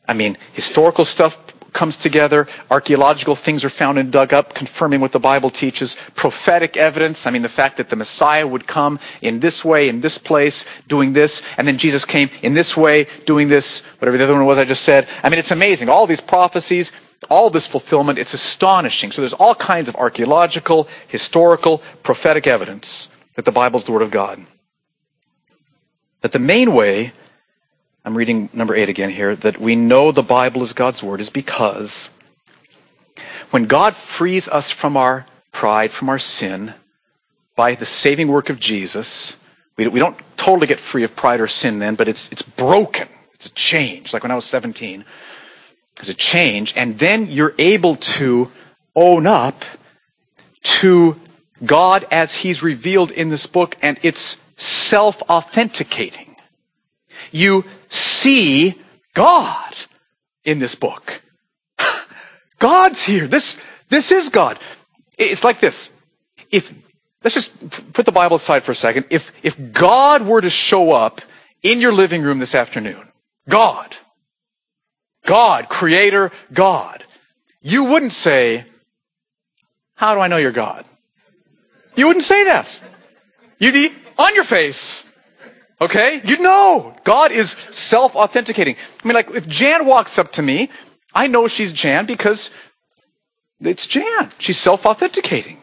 [0.09, 1.31] I mean, historical stuff
[1.77, 6.77] comes together, archaeological things are found and dug up, confirming what the Bible teaches, prophetic
[6.77, 10.17] evidence, I mean, the fact that the Messiah would come in this way, in this
[10.25, 10.55] place,
[10.87, 14.45] doing this, and then Jesus came in this way, doing this, whatever the other one
[14.45, 15.05] was I just said.
[15.23, 15.89] I mean, it's amazing.
[15.89, 16.89] All these prophecies,
[17.29, 19.11] all this fulfillment, it's astonishing.
[19.11, 24.01] So there's all kinds of archaeological, historical, prophetic evidence that the Bible is the Word
[24.01, 24.39] of God.
[26.21, 27.13] That the main way,
[28.05, 31.29] I'm reading number eight again here, that we know the Bible is God's Word is
[31.29, 31.91] because
[33.49, 36.75] when God frees us from our pride, from our sin,
[37.57, 39.33] by the saving work of Jesus,
[39.75, 43.07] we, we don't totally get free of pride or sin then, but it's, it's broken.
[43.33, 45.03] It's a change, like when I was 17.
[45.97, 48.47] It's a change, and then you're able to
[48.95, 49.55] own up
[50.81, 51.15] to
[51.67, 54.37] God as He's revealed in this book, and it's
[54.89, 56.35] self authenticating.
[57.31, 57.63] You
[58.21, 58.75] see
[59.15, 59.73] God
[60.43, 61.03] in this book.
[62.61, 63.27] God's here.
[63.27, 63.55] This,
[63.89, 64.57] this is God.
[65.17, 65.75] It's like this.
[66.51, 66.63] If,
[67.23, 67.51] let's just
[67.93, 69.05] put the Bible aside for a second.
[69.09, 71.19] If, if God were to show up
[71.63, 73.03] in your living room this afternoon,
[73.49, 73.93] God,
[75.27, 77.03] God, Creator, God,
[77.61, 78.65] you wouldn't say,
[79.95, 80.85] How do I know you're God?
[81.95, 82.67] You wouldn't say that.
[83.57, 84.79] You'd be on your face.
[85.81, 86.21] Okay?
[86.23, 86.95] You'd know.
[87.05, 87.53] God is
[87.89, 88.75] self authenticating.
[89.03, 90.69] I mean, like, if Jan walks up to me,
[91.13, 92.49] I know she's Jan because
[93.59, 94.31] it's Jan.
[94.39, 95.59] She's self authenticating.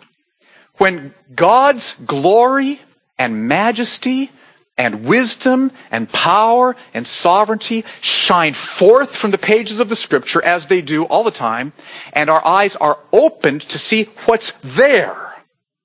[0.79, 2.81] When God's glory
[3.19, 4.31] and majesty
[4.79, 10.65] and wisdom and power and sovereignty shine forth from the pages of the scripture as
[10.69, 11.73] they do all the time,
[12.13, 15.33] and our eyes are opened to see what's there.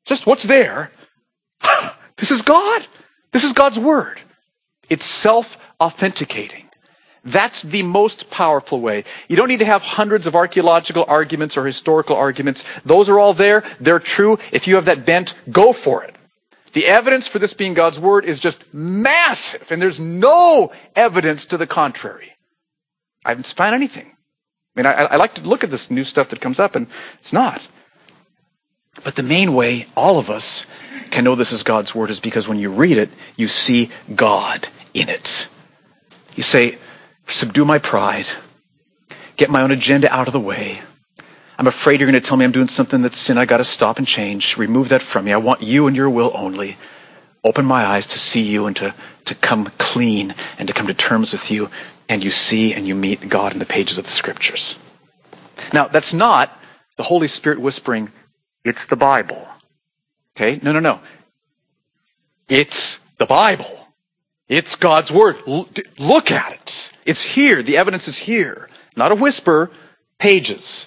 [0.08, 0.92] Just what's there.
[2.18, 2.82] this is God.
[3.38, 4.20] This is God's Word.
[4.90, 5.46] It's self
[5.80, 6.70] authenticating.
[7.24, 9.04] That's the most powerful way.
[9.28, 12.64] You don't need to have hundreds of archaeological arguments or historical arguments.
[12.84, 13.64] Those are all there.
[13.80, 14.38] They're true.
[14.52, 16.16] If you have that bent, go for it.
[16.74, 21.58] The evidence for this being God's Word is just massive, and there's no evidence to
[21.58, 22.32] the contrary.
[23.24, 24.14] I haven't found anything.
[24.76, 26.88] I mean, I, I like to look at this new stuff that comes up, and
[27.22, 27.62] it's not.
[29.04, 30.66] But the main way all of us
[31.12, 34.68] can know this is God's Word is because when you read it, you see God
[34.94, 35.28] in it.
[36.36, 36.78] You say,
[37.30, 38.26] subdue my pride,
[39.38, 40.82] get my own agenda out of the way.
[41.58, 43.38] I'm afraid you're going to tell me I'm doing something that's sin.
[43.38, 44.56] I got to stop and change.
[44.58, 45.34] Remove that from me.
[45.34, 46.78] I want you and your will only.
[47.44, 48.94] Open my eyes to see you and to,
[49.26, 51.68] to come clean and to come to terms with you.
[52.10, 54.76] And you see and you meet God in the pages of the scriptures.
[55.74, 56.52] Now, that's not
[56.98, 58.12] the Holy Spirit whispering,
[58.70, 59.48] it's the Bible.
[60.36, 60.60] Okay?
[60.64, 61.00] No, no, no.
[62.48, 63.86] It's the Bible.
[64.48, 65.36] It's God's Word.
[65.98, 66.72] look at it.
[67.06, 67.64] It's here.
[67.64, 68.70] The evidence is here.
[68.96, 69.70] Not a whisper,
[70.20, 70.86] pages.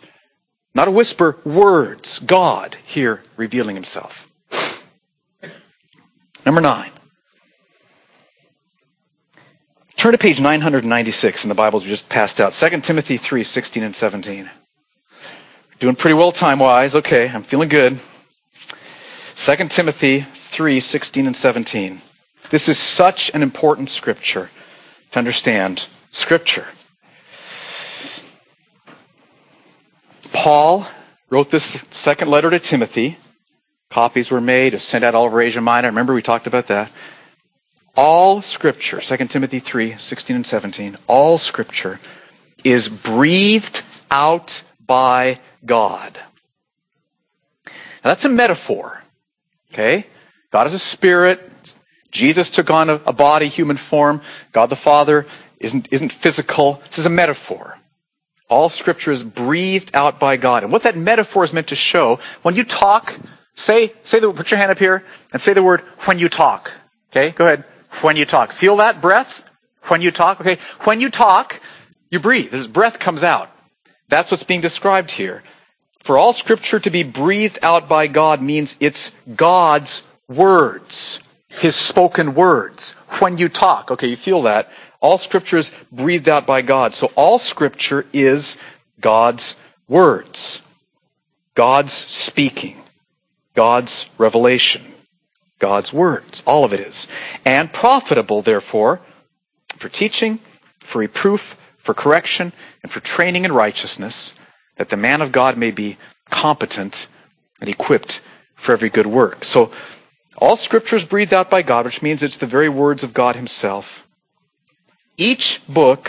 [0.75, 2.21] Not a whisper, words.
[2.27, 4.13] God here revealing Himself.
[6.47, 6.93] Number nine.
[10.03, 12.55] Turn to page 996 in the Bibles we just passed out.
[12.59, 14.51] 2 Timothy 3, 16 and 17.
[15.81, 16.95] Doing pretty well time wise.
[16.95, 17.99] Okay, I'm feeling good.
[19.47, 22.03] 2 Timothy 3, 16 and 17.
[22.53, 24.51] This is such an important scripture
[25.13, 25.81] to understand
[26.13, 26.67] scripture.
[30.35, 30.87] Paul
[31.31, 33.17] wrote this second letter to Timothy.
[33.91, 35.89] Copies were made, sent out all over Asia Minor.
[35.89, 36.91] Remember we talked about that.
[37.97, 41.99] All scripture, 2 Timothy 3, 16 and 17, all scripture
[42.65, 43.79] is breathed
[44.11, 44.51] out
[44.91, 46.19] by God.
[48.03, 48.99] Now that's a metaphor.
[49.73, 50.05] Okay?
[50.53, 51.39] God is a spirit.
[52.13, 54.21] Jesus took on a, a body, human form.
[54.53, 55.27] God the Father
[55.61, 56.83] isn't, isn't physical.
[56.89, 57.75] This is a metaphor.
[58.49, 60.65] All scripture is breathed out by God.
[60.65, 63.05] And what that metaphor is meant to show, when you talk,
[63.55, 66.67] say, say the, put your hand up here and say the word when you talk.
[67.13, 67.65] Okay, go ahead.
[68.03, 68.51] When you talk.
[68.59, 69.29] Feel that breath?
[69.87, 70.59] When you talk, okay?
[70.85, 71.53] When you talk,
[72.11, 72.51] you breathe.
[72.51, 73.51] This breath comes out.
[74.11, 75.43] That's what's being described here.
[76.07, 81.19] For all scripture to be breathed out by God means it's God's words,
[81.49, 82.95] His spoken words.
[83.21, 84.67] When you talk, okay, you feel that.
[85.01, 86.93] All scripture is breathed out by God.
[86.95, 88.57] So all scripture is
[89.01, 89.55] God's
[89.89, 90.61] words.
[91.57, 91.93] God's
[92.27, 92.83] speaking.
[93.55, 94.95] God's revelation.
[95.61, 96.43] God's words.
[96.47, 97.07] All of it is.
[97.45, 99.01] And profitable, therefore,
[99.81, 100.41] for teaching,
[100.93, 101.41] for reproof,
[101.91, 102.53] for correction,
[102.85, 104.33] and for training in righteousness,
[104.79, 105.99] that the man of God may be
[106.33, 106.95] competent
[107.61, 108.13] and equipped
[108.65, 109.39] for every good work.
[109.43, 109.73] So,
[110.37, 113.35] all scripture is breathed out by God, which means it's the very words of God
[113.35, 113.85] Himself.
[115.17, 116.07] Each book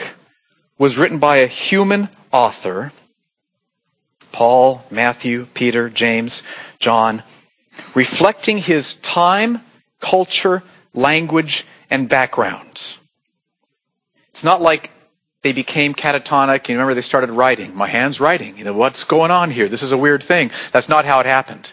[0.78, 2.94] was written by a human author
[4.32, 6.42] Paul, Matthew, Peter, James,
[6.80, 7.24] John
[7.96, 9.62] reflecting his time,
[10.00, 10.62] culture,
[10.94, 12.80] language, and background.
[14.34, 14.90] It's not like
[15.44, 16.68] they became catatonic.
[16.68, 17.76] You remember they started writing.
[17.76, 18.58] My hand's writing.
[18.58, 19.70] You know, what's going on here?
[19.70, 20.52] This is a weird thing.
[20.74, 21.68] That's not how it happened.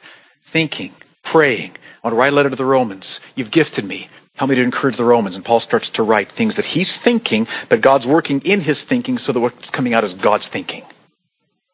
[0.52, 0.94] Thinking,
[1.30, 3.20] praying, I want to write a letter to the Romans.
[3.34, 4.08] You've gifted me.
[4.34, 5.34] Help me to encourage the Romans.
[5.34, 9.18] And Paul starts to write things that he's thinking, but God's working in his thinking
[9.18, 10.84] so that what's coming out is God's thinking.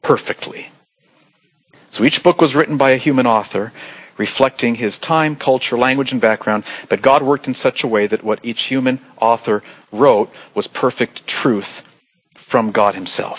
[0.02, 0.66] Perfectly.
[1.90, 3.72] So each book was written by a human author,
[4.18, 8.24] reflecting his time, culture, language, and background, but God worked in such a way that
[8.24, 11.68] what each human author wrote was perfect truth
[12.50, 13.38] from God himself.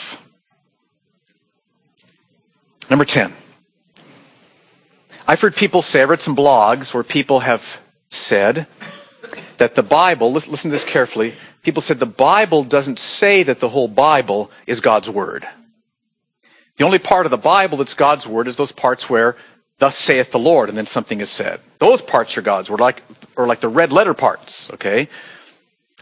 [2.90, 3.36] Number 10.
[5.28, 7.62] I've heard people say, I've read some blogs where people have
[8.12, 8.68] said
[9.60, 11.34] that the Bible, listen to this carefully,
[11.64, 15.46] people said the Bible doesn't say that the whole Bible is God's Word.
[16.78, 19.36] The only part of the Bible that's God's Word is those parts where,
[19.80, 21.60] thus saith the Lord, and then something is said.
[21.80, 23.02] Those parts are God's Word, like,
[23.36, 25.10] or like the red letter parts, okay?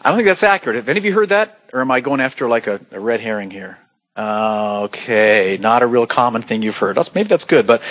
[0.01, 0.75] I don't think that's accurate.
[0.75, 1.57] Have any of you heard that?
[1.71, 3.77] Or am I going after like a, a red herring here?
[4.15, 6.97] Uh, okay, not a real common thing you've heard.
[6.97, 7.81] That's, maybe that's good, but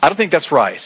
[0.00, 0.80] I don't think that's right.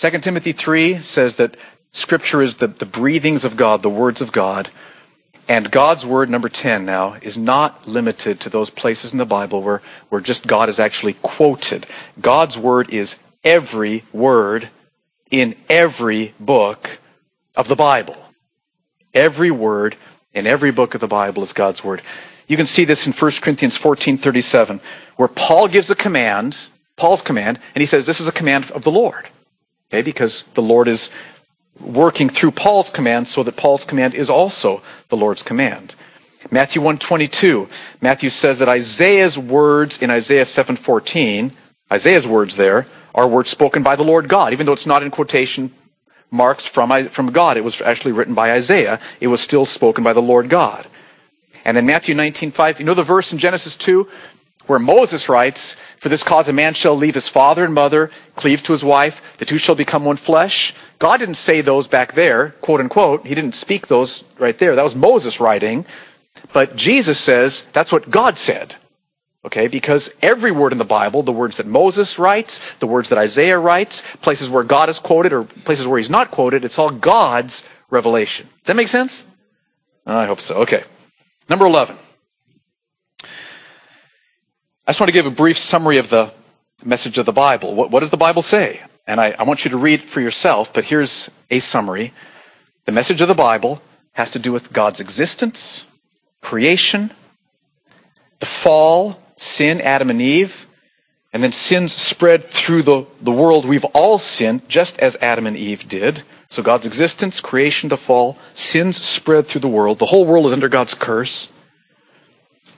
[0.00, 1.56] 2 Timothy 3 says that
[1.92, 4.68] Scripture is the, the breathings of God, the words of God.
[5.52, 9.62] And God's word, number 10 now, is not limited to those places in the Bible
[9.62, 11.84] where, where just God is actually quoted.
[12.22, 14.70] God's word is every word
[15.30, 16.78] in every book
[17.54, 18.16] of the Bible.
[19.12, 19.94] Every word
[20.32, 22.00] in every book of the Bible is God's word.
[22.46, 24.80] You can see this in 1 Corinthians 14:37
[25.16, 26.56] where Paul gives a command,
[26.96, 29.28] Paul's command, and he says this is a command of the Lord.
[29.92, 30.00] Okay?
[30.00, 31.10] Because the Lord is
[31.82, 35.94] working through Paul's command so that Paul's command is also the Lord's command.
[36.50, 37.68] Matthew 1:22.
[38.00, 41.52] Matthew says that Isaiah's words in Isaiah 7:14,
[41.92, 45.10] Isaiah's words there are words spoken by the Lord God, even though it's not in
[45.10, 45.72] quotation
[46.30, 47.56] marks from, from God.
[47.56, 48.98] It was actually written by Isaiah.
[49.20, 50.88] It was still spoken by the Lord God.
[51.64, 54.06] And then Matthew 19:5, you know the verse in Genesis 2
[54.66, 55.60] where Moses writes,
[56.02, 59.14] "For this cause a man shall leave his father and mother, cleave to his wife,
[59.38, 63.26] the two shall become one flesh." God didn't say those back there, quote unquote.
[63.26, 64.76] He didn't speak those right there.
[64.76, 65.84] That was Moses writing.
[66.54, 68.76] But Jesus says that's what God said.
[69.44, 73.18] Okay, because every word in the Bible, the words that Moses writes, the words that
[73.18, 76.96] Isaiah writes, places where God is quoted or places where he's not quoted, it's all
[76.96, 77.60] God's
[77.90, 78.46] revelation.
[78.46, 79.12] Does that make sense?
[80.06, 80.54] I hope so.
[80.62, 80.84] Okay.
[81.48, 81.98] Number 11.
[84.84, 86.32] I just want to give a brief summary of the
[86.84, 87.76] message of the Bible.
[87.76, 88.80] What, what does the Bible say?
[89.06, 92.12] And I, I want you to read for yourself, but here's a summary.
[92.86, 95.84] The message of the Bible has to do with God's existence,
[96.42, 97.12] creation,
[98.40, 100.50] the fall, sin, Adam and Eve,
[101.32, 103.68] and then sins spread through the, the world.
[103.68, 106.24] We've all sinned, just as Adam and Eve did.
[106.50, 110.00] So God's existence, creation, the fall, sins spread through the world.
[110.00, 111.46] The whole world is under God's curse.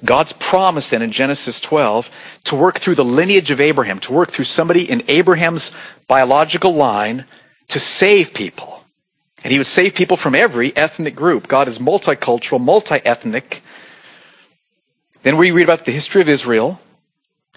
[0.04, 2.04] God's promise then in Genesis 12
[2.46, 5.70] to work through the lineage of Abraham, to work through somebody in Abraham's
[6.08, 7.26] biological line
[7.68, 8.80] to save people.
[9.42, 11.48] And he would save people from every ethnic group.
[11.48, 13.62] God is multicultural, multi-ethnic.
[15.22, 16.78] Then we read about the history of Israel,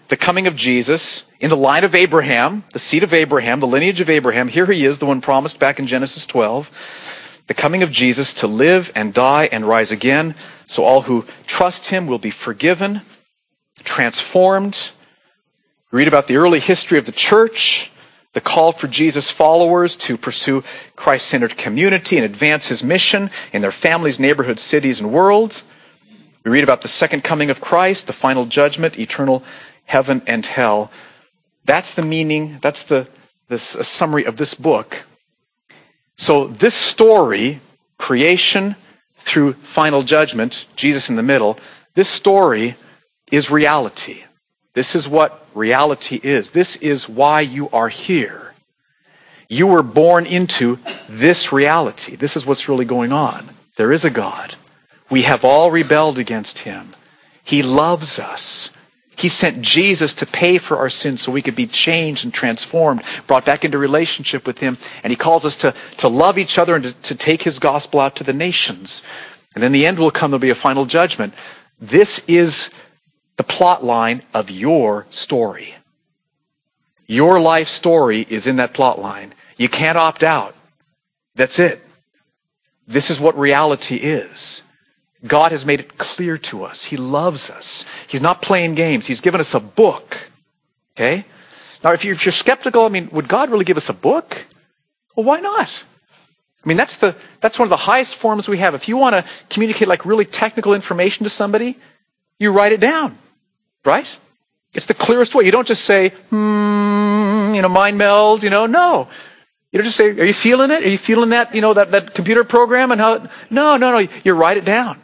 [0.10, 4.02] the coming of Jesus in the line of Abraham, the seed of Abraham, the lineage
[4.02, 4.47] of Abraham.
[4.47, 6.65] Here he is, the one promised back in Genesis 12.
[7.47, 10.36] The coming of Jesus to live and die and rise again,
[10.67, 13.01] so all who trust him will be forgiven,
[13.86, 14.75] transformed.
[15.91, 17.89] We read about the early history of the church,
[18.34, 20.62] the call for Jesus' followers to pursue
[20.95, 25.62] Christ centered community and advance his mission in their families, neighborhoods, cities, and worlds.
[26.43, 29.43] We read about the second coming of Christ, the final judgment, eternal
[29.86, 30.91] heaven and hell.
[31.65, 33.08] That's the meaning, that's the,
[33.49, 33.60] the
[33.97, 34.88] summary of this book.
[36.17, 37.62] So this story,
[37.97, 38.75] creation
[39.31, 41.57] through final judgment, Jesus in the middle,
[41.95, 42.77] this story
[43.31, 44.21] is reality.
[44.75, 46.49] This is what reality is.
[46.53, 48.53] This is why you are here.
[49.49, 50.77] You were born into
[51.09, 52.15] this reality.
[52.15, 53.55] This is what's really going on.
[53.77, 54.55] There is a God.
[55.09, 56.95] We have all rebelled against him.
[57.43, 58.69] He loves us.
[59.17, 63.01] He sent Jesus to pay for our sins so we could be changed and transformed,
[63.27, 64.77] brought back into relationship with Him.
[65.03, 67.99] And He calls us to, to love each other and to, to take His gospel
[67.99, 69.01] out to the nations.
[69.56, 71.34] And then the end will come, there'll be a final judgment.
[71.82, 72.69] This is
[73.38, 75.73] the plot line of your story.
[77.08, 79.34] Your life story is in that plot line.
[79.57, 80.53] You can't opt out.
[81.36, 81.82] That's it.
[82.88, 84.61] This is what reality is.
[85.26, 86.86] God has made it clear to us.
[86.89, 87.86] He loves us.
[88.09, 89.07] He's not playing games.
[89.07, 90.13] He's given us a book.
[90.95, 91.26] Okay?
[91.84, 94.26] Now, if you're, if you're skeptical, I mean, would God really give us a book?
[95.15, 95.68] Well, why not?
[96.63, 98.74] I mean, that's, the, that's one of the highest forms we have.
[98.74, 101.78] If you want to communicate like really technical information to somebody,
[102.39, 103.18] you write it down.
[103.86, 104.05] Right?
[104.74, 105.45] It's the clearest way.
[105.45, 108.65] You don't just say, hmm, you know, mind meld, you know.
[108.65, 109.07] No.
[109.72, 110.84] You don't just say, are you feeling it?
[110.84, 114.07] Are you feeling that, you know, that, that computer program and how, no, no, no,
[114.24, 115.01] you write it down.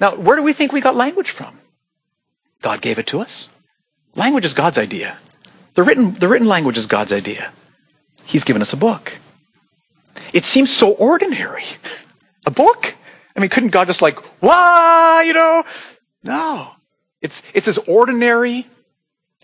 [0.00, 1.58] Now, where do we think we got language from?
[2.62, 3.46] God gave it to us.
[4.14, 5.18] Language is God's idea.
[5.76, 7.52] The written, the written language is God's idea.
[8.24, 9.08] He's given us a book.
[10.32, 11.64] It seems so ordinary.
[12.46, 12.78] A book?
[13.36, 15.62] I mean, couldn't God just like, why, you know?
[16.22, 16.68] No.
[17.22, 18.66] It's, it's as ordinary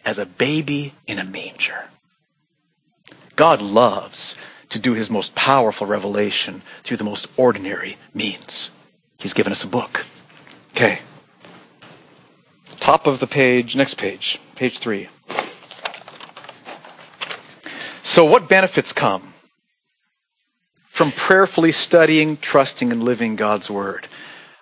[0.04, 1.84] as a baby in a manger.
[3.36, 4.34] God loves
[4.70, 8.70] to do his most powerful revelation through the most ordinary means.
[9.18, 9.90] He's given us a book.
[10.76, 10.98] Okay.
[12.82, 15.08] Top of the page, next page, page three.
[18.04, 19.32] So, what benefits come
[20.98, 24.06] from prayerfully studying, trusting, and living God's Word?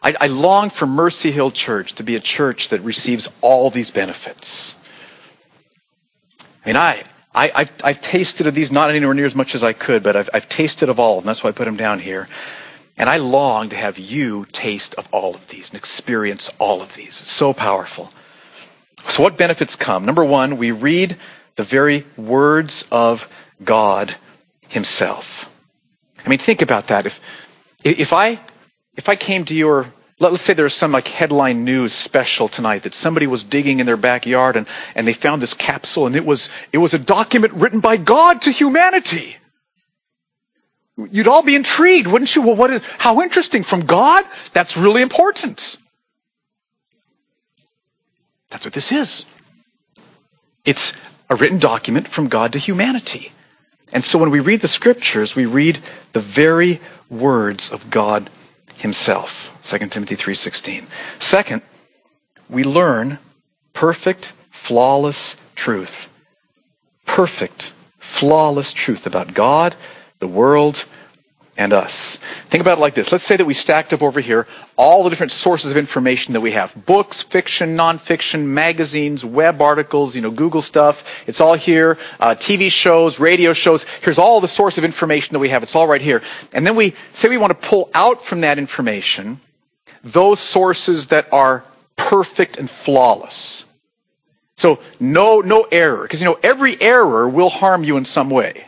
[0.04, 3.90] I, I long for Mercy Hill Church to be a church that receives all these
[3.90, 4.72] benefits.
[6.62, 7.02] I mean, I,
[7.34, 10.14] I, I've, I've tasted of these, not anywhere near as much as I could, but
[10.14, 12.28] I've, I've tasted of all, and that's why I put them down here.
[12.96, 16.90] And I long to have you taste of all of these and experience all of
[16.96, 17.18] these.
[17.20, 18.10] It's so powerful.
[19.10, 20.06] So, what benefits come?
[20.06, 21.18] Number one, we read
[21.56, 23.18] the very words of
[23.64, 24.12] God
[24.68, 25.24] Himself.
[26.24, 27.06] I mean, think about that.
[27.06, 27.12] If,
[27.84, 28.40] if I,
[28.96, 32.94] if I came to your, let's say there's some like headline news special tonight that
[32.94, 36.48] somebody was digging in their backyard and, and they found this capsule and it was,
[36.72, 39.36] it was a document written by God to humanity.
[40.96, 42.42] You'd all be intrigued, wouldn't you?
[42.42, 44.22] Well, what is, how interesting from God?
[44.54, 45.60] That's really important.
[48.50, 49.24] That's what this is.
[50.64, 50.92] It's
[51.28, 53.32] a written document from God to humanity.
[53.92, 55.78] And so when we read the scriptures, we read
[56.14, 56.80] the very
[57.10, 58.30] words of God
[58.76, 59.28] himself.
[59.70, 60.86] 2 Timothy 3:16.
[61.20, 61.62] Second,
[62.48, 63.18] we learn
[63.74, 64.32] perfect,
[64.66, 65.90] flawless truth.
[67.06, 67.72] Perfect,
[68.18, 69.76] flawless truth about God,
[70.24, 70.76] the world,
[71.56, 71.92] and us.
[72.50, 73.08] Think about it like this.
[73.12, 74.46] Let's say that we stacked up over here
[74.76, 76.70] all the different sources of information that we have.
[76.86, 80.96] Books, fiction, nonfiction, magazines, web articles, you know, Google stuff.
[81.26, 81.96] It's all here.
[82.18, 83.84] Uh, TV shows, radio shows.
[84.02, 85.62] Here's all the source of information that we have.
[85.62, 86.22] It's all right here.
[86.52, 89.40] And then we say we want to pull out from that information
[90.12, 91.64] those sources that are
[91.96, 93.64] perfect and flawless.
[94.56, 96.02] So no, no error.
[96.02, 98.66] Because, you know, every error will harm you in some way.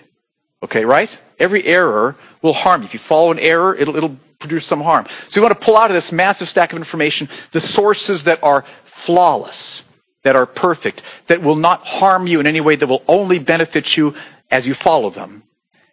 [0.63, 1.11] Okay, right?
[1.39, 2.89] Every error will harm you.
[2.89, 5.07] If you follow an error, it'll, it'll produce some harm.
[5.31, 8.39] So we want to pull out of this massive stack of information the sources that
[8.43, 8.65] are
[9.05, 9.83] flawless,
[10.25, 13.87] that are perfect, that will not harm you in any way, that will only benefit
[13.97, 14.13] you
[14.51, 15.43] as you follow them.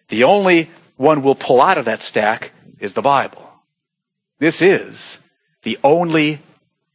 [0.10, 3.50] The only one we'll pull out of that stack is the Bible.
[4.40, 4.96] This is
[5.64, 6.42] the only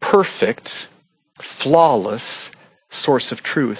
[0.01, 0.69] perfect,
[1.63, 2.51] flawless
[2.91, 3.79] source of truth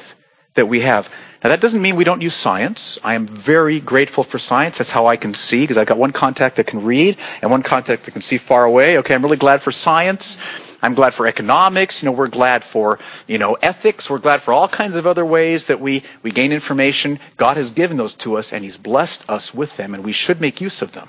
[0.59, 1.07] that we have.
[1.43, 2.99] Now, that doesn't mean we don't use science.
[3.03, 4.77] I am very grateful for science.
[4.79, 7.63] That's how I can see, because I've got one contact that can read and one
[7.63, 8.99] contact that can see far away.
[8.99, 10.37] Okay, I'm really glad for science.
[10.83, 12.01] I'm glad for economics.
[12.03, 14.09] You know, we're glad for, you know, ethics.
[14.11, 17.19] We're glad for all kinds of other ways that we, we gain information.
[17.37, 20.41] God has given those to us, and He's blessed us with them, and we should
[20.41, 21.09] make use of them.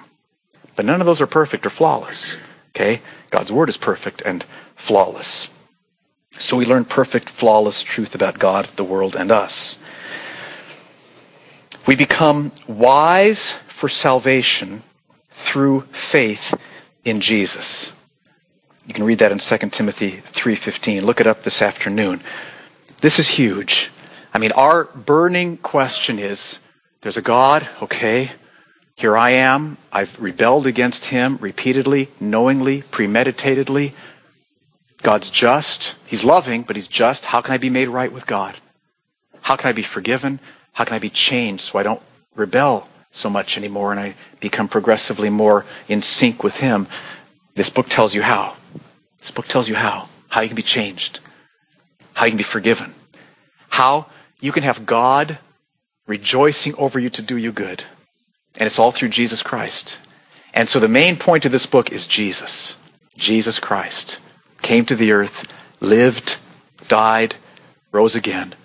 [0.75, 2.35] But none of those are perfect or flawless.
[2.75, 3.01] Okay?
[3.31, 4.45] God's Word is perfect and
[4.87, 5.49] flawless.
[6.39, 9.77] So we learn perfect, flawless truth about God, the world, and us.
[11.87, 13.41] We become wise
[13.79, 14.83] for salvation
[15.51, 16.39] through faith
[17.03, 17.91] in Jesus.
[18.85, 21.05] You can read that in 2 Timothy 3:15.
[21.05, 22.23] Look it up this afternoon.
[23.01, 23.91] This is huge.
[24.33, 26.39] I mean, our burning question is
[27.01, 28.31] there's a God, okay?
[28.95, 29.77] Here I am.
[29.91, 33.93] I've rebelled against him repeatedly, knowingly, premeditatedly.
[35.03, 35.91] God's just.
[36.07, 37.23] He's loving, but he's just.
[37.23, 38.55] How can I be made right with God?
[39.41, 40.39] How can I be forgiven?
[40.73, 42.01] How can I be changed so I don't
[42.35, 46.87] rebel so much anymore and I become progressively more in sync with Him?
[47.55, 48.57] This book tells you how.
[49.21, 50.09] This book tells you how.
[50.29, 51.19] How you can be changed.
[52.13, 52.93] How you can be forgiven.
[53.69, 54.07] How
[54.39, 55.39] you can have God
[56.07, 57.81] rejoicing over you to do you good.
[58.55, 59.97] And it's all through Jesus Christ.
[60.53, 62.73] And so the main point of this book is Jesus.
[63.17, 64.17] Jesus Christ
[64.61, 65.47] came to the earth,
[65.81, 66.29] lived,
[66.89, 67.35] died,
[67.91, 68.55] rose again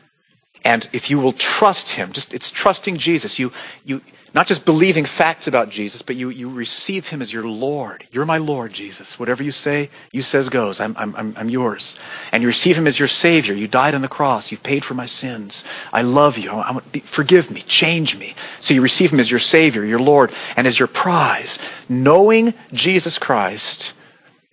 [0.65, 3.35] and if you will trust him, just it's trusting Jesus.
[3.39, 3.51] You
[3.85, 4.01] you
[4.35, 8.03] not just believing facts about Jesus, but you, you receive him as your Lord.
[8.11, 9.15] You're my Lord, Jesus.
[9.17, 10.81] Whatever you say, you says goes.
[10.81, 11.95] I'm, I'm, I'm, I'm yours.
[12.33, 13.55] And you receive him as your Savior.
[13.55, 14.51] You died on the cross.
[14.51, 15.63] You've paid for my sins.
[15.93, 16.51] I love you.
[16.51, 16.81] I'm,
[17.15, 17.65] forgive me.
[17.69, 18.35] Change me.
[18.63, 21.57] So you receive him as your Savior, your Lord, and as your prize.
[21.89, 23.93] Knowing Jesus Christ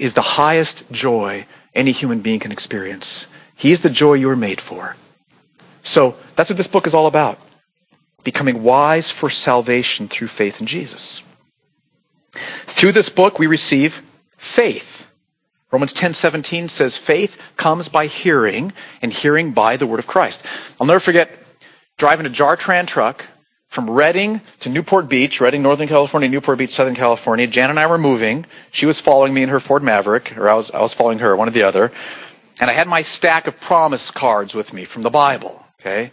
[0.02, 3.26] is the highest joy any human being can experience.
[3.56, 4.97] He is the joy you were made for.
[5.84, 7.38] So that's what this book is all about.
[8.24, 11.22] becoming wise for salvation through faith in Jesus.
[12.80, 13.91] Through this book, we receive
[14.56, 14.84] faith.
[15.72, 20.39] Romans 10:17 says faith comes by hearing and hearing by the word of Christ.
[20.80, 21.30] I'll never forget
[21.97, 23.24] driving a Jartran truck
[23.74, 27.47] from Redding to Newport Beach, Redding, Northern California, Newport Beach, Southern California.
[27.47, 28.45] Jan and I were moving.
[28.74, 31.36] She was following me in her Ford Maverick, or I was, I was following her,
[31.36, 31.91] one or the other.
[32.59, 36.11] And I had my stack of promise cards with me from the Bible, okay?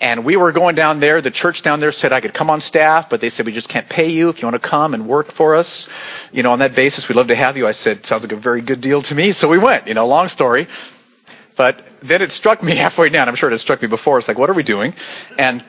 [0.00, 1.20] And we were going down there.
[1.20, 3.68] The church down there said I could come on staff, but they said we just
[3.68, 5.86] can't pay you if you want to come and work for us.
[6.32, 7.66] You know, on that basis, we'd love to have you.
[7.66, 9.32] I said, sounds like a very good deal to me.
[9.32, 10.66] So we went, you know, long story.
[11.58, 11.76] But
[12.08, 13.28] then it struck me halfway down.
[13.28, 14.18] I'm sure it had struck me before.
[14.18, 14.94] It's like, what are we doing?
[15.36, 15.62] And,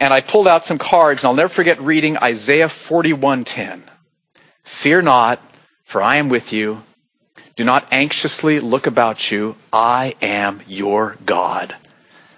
[0.00, 3.82] and I pulled out some cards and I'll never forget reading Isaiah 41:10.
[4.82, 5.40] Fear not,
[5.92, 6.82] for I am with you.
[7.56, 9.54] Do not anxiously look about you.
[9.72, 11.74] I am your God.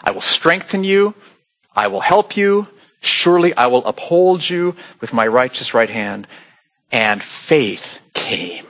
[0.03, 1.15] I will strengthen you.
[1.75, 2.67] I will help you.
[3.01, 6.27] Surely I will uphold you with my righteous right hand.
[6.93, 7.81] And faith
[8.15, 8.66] came.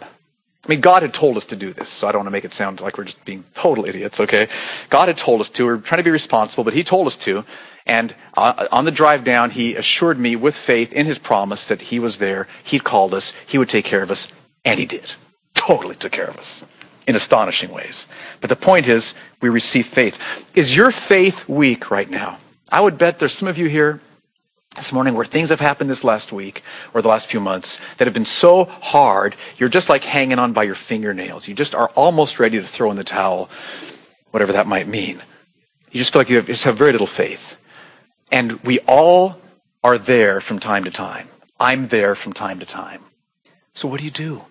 [0.66, 2.44] I mean, God had told us to do this, so I don't want to make
[2.44, 4.48] it sound like we're just being total idiots, okay?
[4.90, 5.64] God had told us to.
[5.64, 7.44] We're trying to be responsible, but He told us to.
[7.86, 11.80] And uh, on the drive down, He assured me with faith in His promise that
[11.80, 12.48] He was there.
[12.64, 13.32] He'd called us.
[13.46, 14.26] He would take care of us.
[14.64, 15.06] And He did.
[15.68, 16.62] Totally took care of us
[17.06, 18.04] in astonishing ways.
[18.40, 20.14] But the point is, we receive faith.
[20.56, 22.40] Is your faith weak right now?
[22.68, 24.00] I would bet there's some of you here
[24.76, 26.60] this morning where things have happened this last week
[26.94, 30.52] or the last few months that have been so hard, you're just like hanging on
[30.52, 31.48] by your fingernails.
[31.48, 33.48] You just are almost ready to throw in the towel,
[34.30, 35.22] whatever that might mean.
[35.90, 37.40] You just feel like you have, just have very little faith.
[38.30, 39.40] And we all
[39.82, 41.28] are there from time to time.
[41.58, 43.04] I'm there from time to time.
[43.74, 44.42] So what do you do?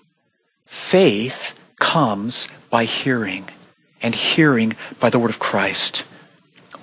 [0.91, 1.33] Faith
[1.79, 3.47] comes by hearing,
[4.01, 6.03] and hearing by the word of Christ.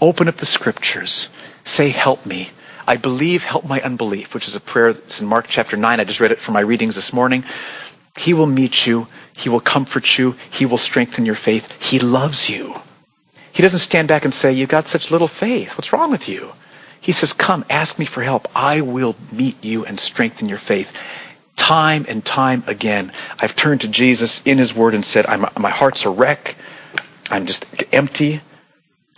[0.00, 1.28] Open up the scriptures.
[1.64, 2.50] Say, Help me.
[2.86, 6.00] I believe, help my unbelief, which is a prayer that's in Mark chapter 9.
[6.00, 7.44] I just read it for my readings this morning.
[8.16, 9.06] He will meet you.
[9.34, 10.32] He will comfort you.
[10.50, 11.64] He will strengthen your faith.
[11.80, 12.74] He loves you.
[13.52, 15.68] He doesn't stand back and say, You've got such little faith.
[15.76, 16.50] What's wrong with you?
[17.00, 18.46] He says, Come, ask me for help.
[18.54, 20.86] I will meet you and strengthen your faith.
[21.58, 25.26] Time and time again, I've turned to Jesus in His Word and said,
[25.58, 26.48] My heart's a wreck.
[27.26, 28.40] I'm just empty.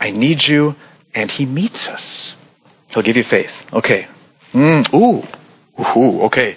[0.00, 0.74] I need you.
[1.14, 2.34] And He meets us.
[2.94, 3.50] He'll give you faith.
[3.72, 4.06] Okay.
[4.54, 5.22] Mm, ooh.
[5.98, 6.56] Ooh, okay.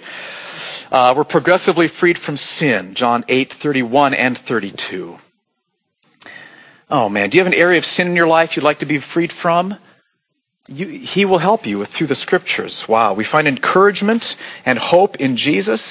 [0.90, 2.94] Uh, we're progressively freed from sin.
[2.96, 5.16] John 8, 31 and 32.
[6.90, 8.86] Oh man, do you have an area of sin in your life you'd like to
[8.86, 9.74] be freed from?
[10.68, 12.84] You, he will help you through the scriptures.
[12.88, 13.14] Wow.
[13.14, 14.24] We find encouragement
[14.64, 15.82] and hope in Jesus.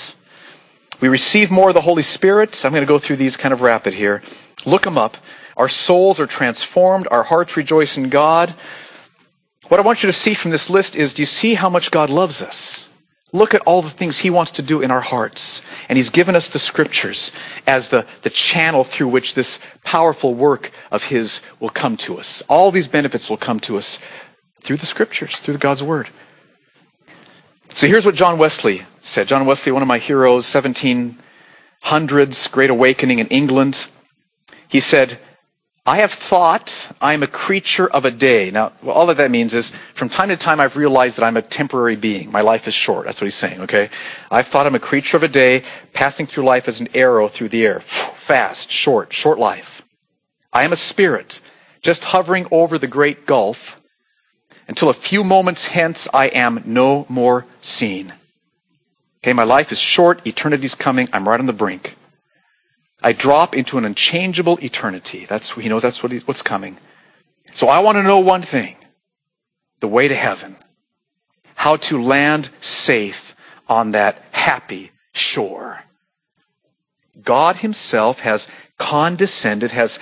[1.02, 2.56] We receive more of the Holy Spirit.
[2.64, 4.24] I'm going to go through these kind of rapid here.
[4.66, 5.14] Look them up.
[5.56, 7.08] Our souls are transformed.
[7.12, 8.56] Our hearts rejoice in God.
[9.68, 11.90] What I want you to see from this list is do you see how much
[11.92, 12.84] God loves us?
[13.34, 15.62] Look at all the things He wants to do in our hearts.
[15.90, 17.32] And He's given us the Scriptures
[17.66, 22.42] as the, the channel through which this powerful work of His will come to us.
[22.48, 23.98] All these benefits will come to us
[24.66, 26.08] through the Scriptures, through God's Word.
[27.76, 29.28] So here's what John Wesley said.
[29.28, 31.18] John Wesley, one of my heroes, 1700s,
[32.52, 33.76] Great Awakening in England.
[34.70, 35.20] He said,
[35.88, 36.70] I have thought
[37.00, 38.52] I'm a creature of a day.
[38.52, 41.42] Now, all that that means is from time to time I've realized that I'm a
[41.42, 42.30] temporary being.
[42.30, 43.06] My life is short.
[43.06, 43.90] That's what he's saying, okay?
[44.30, 45.64] I've thought I'm a creature of a day,
[45.94, 47.82] passing through life as an arrow through the air.
[48.28, 49.64] Fast, short, short life.
[50.52, 51.34] I am a spirit,
[51.82, 53.56] just hovering over the great gulf
[54.68, 58.14] until a few moments hence I am no more seen.
[59.24, 61.88] Okay, my life is short, eternity's coming, I'm right on the brink.
[63.02, 65.28] I drop into an unchangeable eternity.
[65.30, 66.78] That's he knows that's what he, what's coming.
[67.56, 68.76] So I want to know one thing:
[69.82, 70.58] the way to heaven,
[71.56, 73.16] how to land safe
[73.68, 75.80] on that happy shore.
[77.24, 78.46] God Himself has
[78.80, 79.98] condescended, has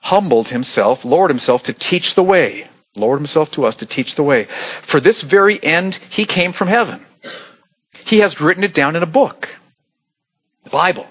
[0.00, 4.22] humbled Himself, lowered Himself to teach the way, lowered Himself to us to teach the
[4.22, 4.46] way.
[4.90, 7.04] For this very end, He came from heaven.
[8.06, 9.46] He has written it down in a book,
[10.64, 11.06] the Bible.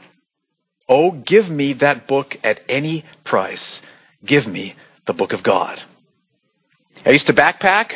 [0.94, 3.80] Oh, give me that book at any price.
[4.24, 4.76] Give me
[5.08, 5.80] the book of God.
[7.04, 7.88] I used to backpack,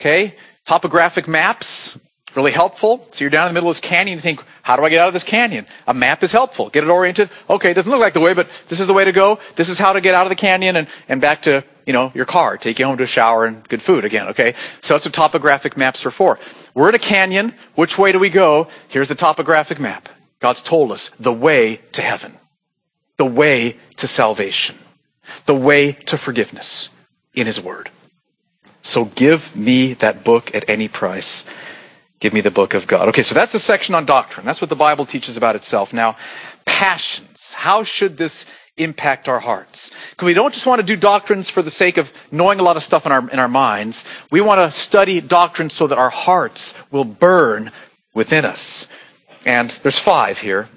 [0.00, 0.34] okay?
[0.66, 1.96] Topographic maps,
[2.34, 3.06] really helpful.
[3.12, 4.98] So you're down in the middle of this canyon, you think, how do I get
[4.98, 5.64] out of this canyon?
[5.86, 6.70] A map is helpful.
[6.70, 7.30] Get it oriented.
[7.48, 9.38] Okay, it doesn't look like the way, but this is the way to go.
[9.56, 12.10] This is how to get out of the canyon and, and back to, you know,
[12.16, 12.58] your car.
[12.58, 14.56] Take you home to a shower and good food again, okay?
[14.82, 16.40] So that's what topographic maps are for.
[16.74, 17.54] We're in a canyon.
[17.76, 18.66] Which way do we go?
[18.88, 20.08] Here's the topographic map.
[20.40, 22.38] God's told us the way to heaven,
[23.18, 24.78] the way to salvation,
[25.46, 26.88] the way to forgiveness
[27.34, 27.90] in His Word.
[28.84, 31.44] So give me that book at any price.
[32.20, 33.08] Give me the book of God.
[33.08, 34.46] Okay, so that's the section on doctrine.
[34.46, 35.92] That's what the Bible teaches about itself.
[35.92, 36.16] Now,
[36.66, 37.38] passions.
[37.54, 38.32] How should this
[38.76, 39.78] impact our hearts?
[40.10, 42.76] Because we don't just want to do doctrines for the sake of knowing a lot
[42.76, 43.96] of stuff in our, in our minds.
[44.30, 46.60] We want to study doctrine so that our hearts
[46.90, 47.72] will burn
[48.14, 48.86] within us.
[49.44, 50.68] And there's five here.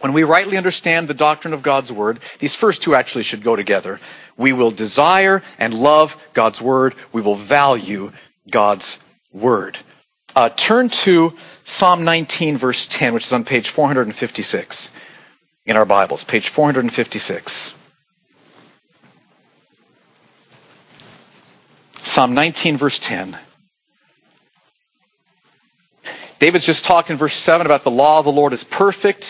[0.00, 3.56] When we rightly understand the doctrine of God's Word, these first two actually should go
[3.56, 4.00] together.
[4.38, 6.94] We will desire and love God's Word.
[7.12, 8.10] We will value
[8.50, 8.84] God's
[9.32, 9.78] Word.
[10.34, 11.30] Uh, turn to
[11.78, 14.88] Psalm 19, verse 10, which is on page 456
[15.66, 17.72] in our Bibles, page 456.
[22.14, 23.38] Psalm 19, verse 10.
[26.44, 29.24] David's just talked in verse 7 about the law of the Lord is perfect.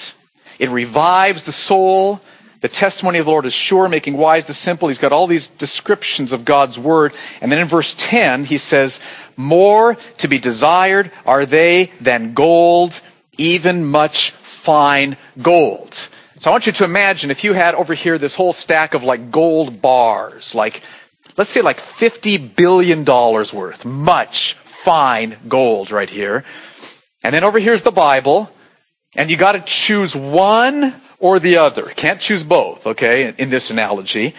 [0.59, 2.19] It revives the soul.
[2.61, 4.89] The testimony of the Lord is sure, making wise the simple.
[4.89, 7.13] He's got all these descriptions of God's word.
[7.41, 8.99] And then in verse 10, he says,
[9.37, 12.93] More to be desired are they than gold,
[13.39, 14.33] even much
[14.67, 15.95] fine gold.
[16.41, 19.05] So I want you to imagine if you had over here this whole stack of
[19.05, 20.83] like gold bars, like,
[21.39, 26.45] let's say like $50 billion worth, much fine gold right here.
[27.25, 28.49] And then over here's the Bible,
[29.17, 31.91] and you got to choose one or the other.
[31.97, 34.35] Can't choose both, okay, in, this analogy.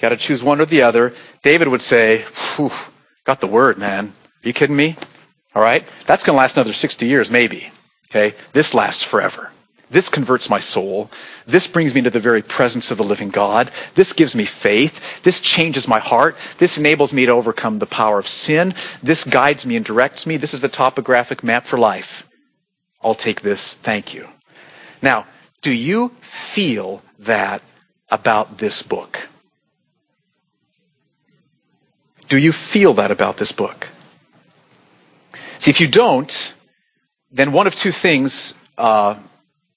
[0.00, 1.12] Got to choose one or the other.
[1.44, 2.24] David would say,
[2.56, 2.70] Phew,
[3.26, 4.06] got the word, man.
[4.06, 4.96] Are you kidding me?
[5.54, 5.82] All right?
[6.08, 7.70] That's to last another 60 years, maybe.
[8.10, 8.34] Okay?
[8.54, 9.50] This lasts forever.
[9.92, 11.10] This converts my soul.
[11.50, 13.70] This brings me to the very presence of the living God.
[13.96, 14.92] This gives me faith.
[15.24, 16.36] This changes my heart.
[16.60, 18.72] This enables me to overcome the power of sin.
[19.02, 20.36] This guides me and directs me.
[20.38, 22.04] This is the topographic map for life.
[23.02, 23.74] I'll take this.
[23.84, 24.26] Thank you.
[25.02, 25.26] Now,
[25.62, 26.10] do you
[26.54, 27.62] feel that
[28.10, 29.16] about this book?
[32.28, 33.84] Do you feel that about this book?
[35.60, 36.30] See, if you don't,
[37.32, 39.20] then one of two things, uh,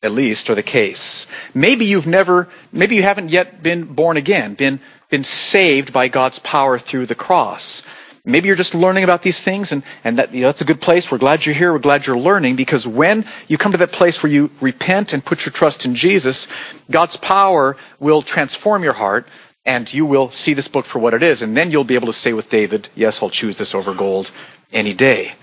[0.02, 1.26] at least, are the case.
[1.54, 6.40] Maybe you've never, maybe you haven't yet been born again, been, been saved by God's
[6.44, 7.82] power through the cross.
[8.26, 10.80] Maybe you're just learning about these things, and, and that, you know, that's a good
[10.80, 11.08] place.
[11.12, 11.74] We're glad you're here.
[11.74, 15.26] We're glad you're learning, because when you come to that place where you repent and
[15.26, 16.48] put your trust in Jesus,
[16.90, 19.26] God's power will transform your heart,
[19.66, 21.42] and you will see this book for what it is.
[21.42, 24.28] And then you'll be able to say with David, Yes, I'll choose this over gold
[24.72, 25.34] any day.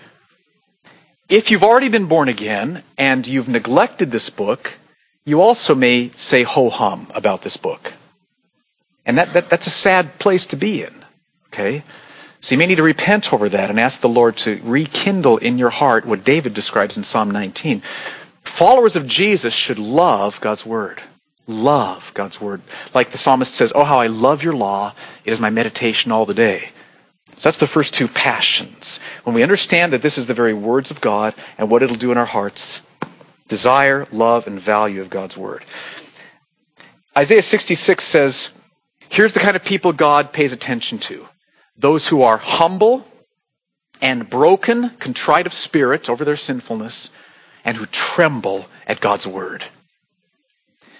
[1.28, 4.60] If you've already been born again and you've neglected this book,
[5.24, 7.80] you also may say ho hum about this book.
[9.06, 11.04] And that, that, that's a sad place to be in.
[11.52, 11.84] Okay?
[12.42, 15.58] So you may need to repent over that and ask the Lord to rekindle in
[15.58, 17.82] your heart what David describes in Psalm 19.
[18.58, 21.00] Followers of Jesus should love God's Word.
[21.46, 22.62] Love God's Word.
[22.94, 24.94] Like the psalmist says, Oh, how I love your law.
[25.24, 26.70] It is my meditation all the day.
[27.34, 28.98] So that's the first two passions.
[29.24, 32.12] When we understand that this is the very words of God and what it'll do
[32.12, 32.80] in our hearts,
[33.48, 35.64] desire, love, and value of God's Word.
[37.16, 38.48] Isaiah 66 says,
[39.10, 41.26] Here's the kind of people God pays attention to
[41.80, 43.04] those who are humble
[44.00, 47.10] and broken, contrite of spirit over their sinfulness,
[47.64, 49.62] and who tremble at God's word.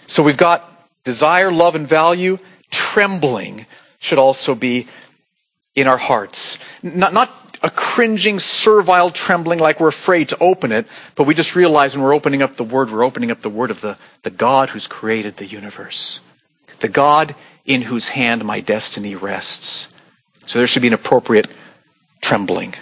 [0.09, 0.63] So we've got
[1.05, 2.37] desire, love, and value.
[2.93, 3.67] Trembling
[4.01, 4.89] should also be
[5.75, 6.59] in our hearts.
[6.83, 7.29] Not, not
[7.63, 12.03] a cringing, servile trembling like we're afraid to open it, but we just realize when
[12.03, 14.87] we're opening up the Word, we're opening up the Word of the, the God who's
[14.89, 16.21] created the universe.
[16.83, 17.35] The God
[17.67, 19.87] in whose hand my destiny rests.
[20.47, 21.47] So there should be an appropriate
[22.23, 22.75] trembling.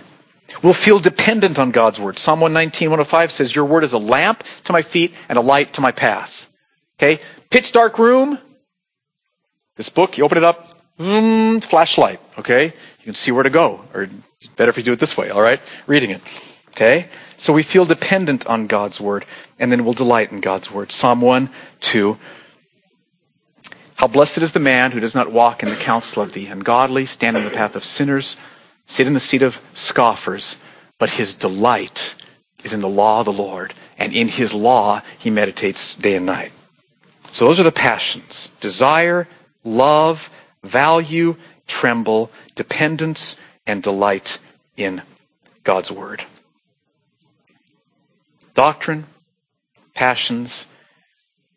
[0.63, 2.19] We'll feel dependent on God's word.
[2.19, 5.75] Psalm 119, 105 says, Your word is a lamp to my feet and a light
[5.75, 6.31] to my path.
[6.99, 7.21] Okay?
[7.51, 8.39] Pitch dark room.
[9.77, 10.59] This book, you open it up,
[10.99, 12.19] mm, flashlight.
[12.39, 12.65] Okay?
[12.65, 13.85] You can see where to go.
[13.95, 14.07] Or
[14.57, 15.61] better if you do it this way, alright?
[15.87, 16.23] Reading it.
[16.71, 17.09] Okay?
[17.41, 19.25] So we feel dependent on God's word,
[19.59, 20.91] and then we'll delight in God's word.
[20.91, 21.51] Psalm 1,
[21.93, 22.17] 2,
[23.99, 27.05] how blessed is the man who does not walk in the counsel of the ungodly,
[27.05, 28.37] stand in the path of sinners,
[28.87, 30.55] sit in the seat of scoffers,
[31.01, 31.99] but his delight
[32.65, 36.25] is in the law of the Lord, and in his law he meditates day and
[36.25, 36.53] night.
[37.33, 39.27] So those are the passions desire,
[39.65, 40.19] love,
[40.63, 41.35] value,
[41.69, 43.35] tremble, dependence,
[43.67, 44.29] and delight
[44.77, 45.03] in
[45.65, 46.23] God's Word.
[48.55, 49.07] Doctrine,
[49.97, 50.67] passions,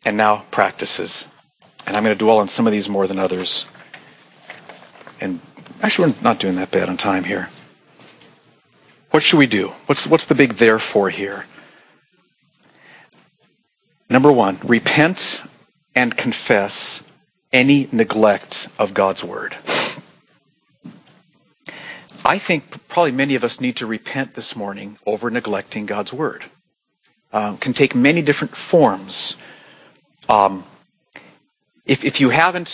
[0.04, 1.24] and now practices.
[1.86, 3.64] And I'm going to dwell on some of these more than others.
[5.20, 5.40] And
[5.82, 7.48] actually, we're not doing that bad on time here.
[9.10, 9.70] What should we do?
[9.86, 11.44] What's, what's the big therefore here?
[14.08, 15.18] Number one, repent
[15.94, 17.00] and confess
[17.52, 19.54] any neglect of God's word.
[22.24, 26.44] I think probably many of us need to repent this morning over neglecting God's Word.
[27.32, 29.34] Um, can take many different forms.
[30.28, 30.64] Um,
[31.84, 32.68] if, if you haven't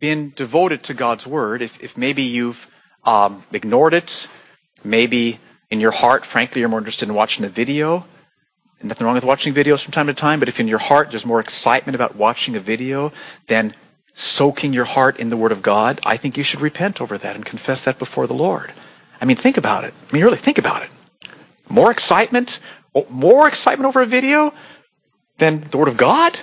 [0.00, 2.56] been devoted to God's Word, if, if maybe you've
[3.04, 4.10] um, ignored it,
[4.84, 5.40] maybe
[5.70, 8.04] in your heart, frankly, you're more interested in watching a video,
[8.82, 11.24] nothing wrong with watching videos from time to time, but if in your heart there's
[11.24, 13.12] more excitement about watching a video
[13.48, 13.74] than
[14.14, 17.36] soaking your heart in the Word of God, I think you should repent over that
[17.36, 18.72] and confess that before the Lord.
[19.20, 19.94] I mean, think about it.
[20.08, 20.90] I mean, really, think about it.
[21.68, 22.50] More excitement,
[23.08, 24.52] more excitement over a video
[25.38, 26.36] than the Word of God?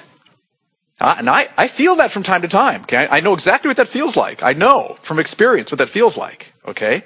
[0.99, 2.83] And I, I feel that from time to time.
[2.83, 4.43] Okay, I, know exactly what that feels like.
[4.43, 6.45] I know from experience what that feels like.
[6.67, 7.03] Okay,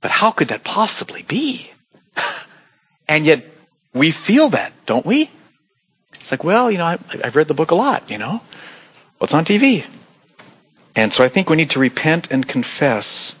[0.00, 1.70] but how could that possibly be?
[3.08, 3.38] and yet
[3.94, 5.30] we feel that, don't we?
[6.20, 8.10] It's like, well, you know, I, I've read the book a lot.
[8.10, 8.40] You know,
[9.18, 9.82] what's on TV?
[10.94, 13.34] And so I think we need to repent and confess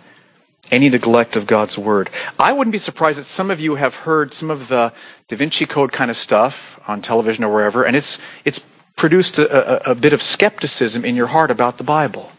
[0.70, 2.10] any neglect of God's Word.
[2.38, 4.92] I wouldn't be surprised that some of you have heard some of the
[5.28, 6.54] Da Vinci Code kind of stuff
[6.88, 8.60] on television or wherever, and it's, it's
[8.96, 12.30] produced a, a, a bit of skepticism in your heart about the Bible.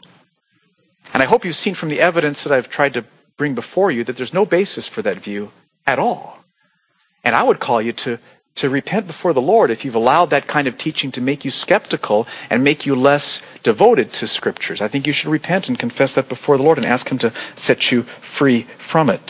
[1.13, 3.05] And I hope you've seen from the evidence that I've tried to
[3.37, 5.49] bring before you that there's no basis for that view
[5.85, 6.37] at all.
[7.23, 8.19] And I would call you to,
[8.57, 11.51] to repent before the Lord if you've allowed that kind of teaching to make you
[11.51, 14.81] skeptical and make you less devoted to Scriptures.
[14.81, 17.33] I think you should repent and confess that before the Lord and ask Him to
[17.57, 18.03] set you
[18.37, 19.29] free from it.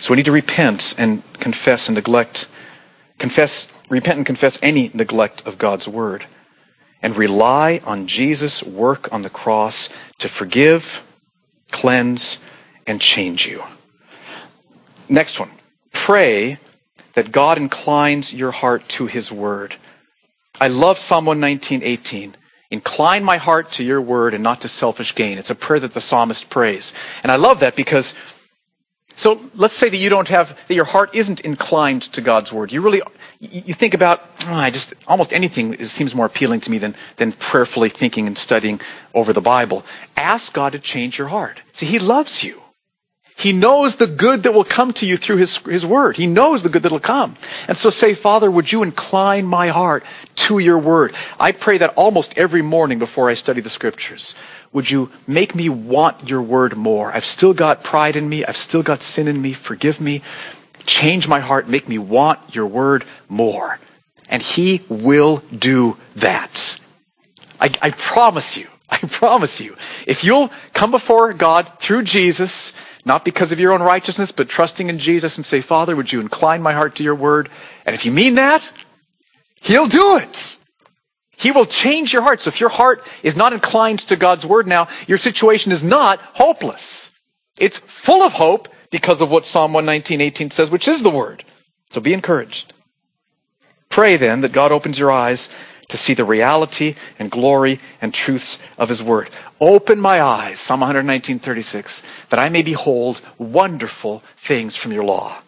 [0.00, 2.46] So we need to repent and confess and neglect,
[3.18, 6.26] confess, repent and confess any neglect of God's Word
[7.02, 9.88] and rely on Jesus' work on the cross
[10.20, 10.82] to forgive,
[11.70, 12.38] cleanse,
[12.86, 13.60] and change you.
[15.08, 15.52] Next one.
[16.06, 16.58] Pray
[17.14, 19.74] that God inclines your heart to His Word.
[20.60, 22.36] I love Psalm 119, 18.
[22.70, 25.38] Incline my heart to your word and not to selfish gain.
[25.38, 26.92] It's a prayer that the psalmist prays.
[27.22, 28.12] And I love that because
[29.18, 32.72] so let's say that you don't have that your heart isn't inclined to God's word.
[32.72, 33.02] You really
[33.40, 37.34] you think about oh, I just almost anything seems more appealing to me than than
[37.50, 38.80] prayerfully thinking and studying
[39.14, 39.84] over the Bible.
[40.16, 41.60] Ask God to change your heart.
[41.74, 42.60] See, He loves you.
[43.38, 46.16] He knows the good that will come to you through His, His Word.
[46.16, 47.36] He knows the good that will come.
[47.68, 50.02] And so say, Father, would you incline my heart
[50.48, 51.12] to your Word?
[51.38, 54.34] I pray that almost every morning before I study the Scriptures.
[54.72, 57.12] Would you make me want your Word more?
[57.12, 58.44] I've still got pride in me.
[58.44, 59.56] I've still got sin in me.
[59.66, 60.22] Forgive me.
[60.86, 61.68] Change my heart.
[61.68, 63.78] Make me want your Word more.
[64.28, 66.50] And He will do that.
[67.60, 68.66] I, I promise you.
[68.90, 69.74] I promise you.
[70.06, 72.52] If you'll come before God through Jesus,
[73.04, 76.20] not because of your own righteousness, but trusting in Jesus and say, Father, would you
[76.20, 77.48] incline my heart to your word?
[77.84, 78.60] And if you mean that,
[79.62, 80.36] He'll do it.
[81.38, 82.40] He will change your heart.
[82.42, 86.18] So if your heart is not inclined to God's word now, your situation is not
[86.34, 86.82] hopeless.
[87.56, 91.44] It's full of hope because of what Psalm 119:18 says, which is the word.
[91.92, 92.72] So be encouraged.
[93.90, 95.48] Pray then that God opens your eyes
[95.90, 99.30] to see the reality and glory and truths of His Word.
[99.60, 105.40] Open my eyes, Psalm 119:36, that I may behold wonderful things from your law.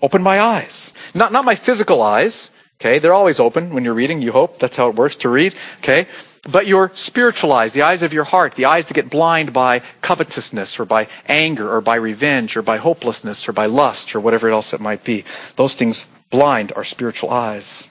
[0.00, 0.92] Open my eyes.
[1.14, 2.50] Not, not my physical eyes,
[2.80, 2.98] okay?
[2.98, 4.58] They're always open when you're reading, you hope.
[4.60, 5.52] That's how it works to read,
[5.82, 6.06] okay?
[6.52, 9.80] But your spiritual eyes, the eyes of your heart, the eyes that get blind by
[10.02, 14.50] covetousness or by anger or by revenge or by hopelessness or by lust or whatever
[14.50, 15.24] else it might be.
[15.56, 17.84] Those things blind our spiritual eyes.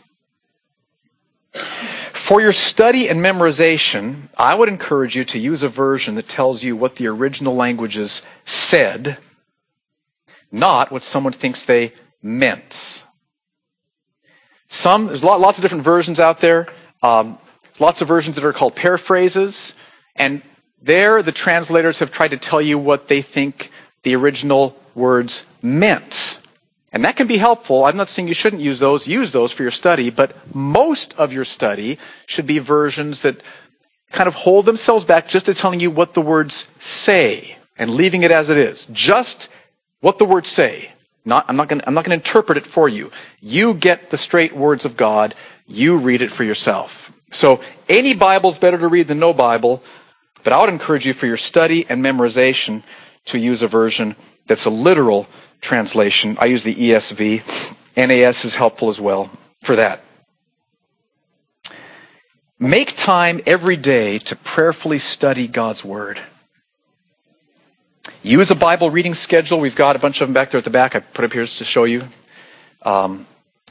[2.27, 6.63] For your study and memorization, I would encourage you to use a version that tells
[6.63, 8.21] you what the original languages
[8.69, 9.17] said,
[10.51, 12.73] not what someone thinks they meant.
[14.81, 16.67] Some, there's lots of different versions out there.
[17.01, 17.37] Um,
[17.79, 19.55] lots of versions that are called paraphrases,
[20.15, 20.41] and
[20.81, 23.55] there the translators have tried to tell you what they think
[24.03, 26.13] the original words meant.
[26.91, 27.85] And that can be helpful.
[27.85, 29.07] I'm not saying you shouldn't use those.
[29.07, 31.97] Use those for your study, but most of your study
[32.27, 33.41] should be versions that
[34.15, 36.65] kind of hold themselves back just to telling you what the words
[37.03, 38.85] say and leaving it as it is.
[38.93, 39.49] Just
[40.01, 40.92] what the words say.
[41.25, 43.09] Not, I'm not going to interpret it for you.
[43.39, 45.33] You get the straight words of God.
[45.65, 46.89] You read it for yourself.
[47.31, 49.81] So any Bible is better to read than no Bible,
[50.43, 52.83] but I would encourage you for your study and memorization
[53.27, 54.15] to use a version
[54.47, 55.25] that's a literal
[55.61, 56.37] translation.
[56.39, 57.41] I use the ESV.
[57.95, 59.31] NAS is helpful as well
[59.65, 60.01] for that.
[62.59, 66.19] Make time every day to prayerfully study God's Word.
[68.21, 69.59] Use a Bible reading schedule.
[69.59, 70.95] We've got a bunch of them back there at the back.
[70.95, 72.01] I put up here to show you.
[72.83, 73.27] Um,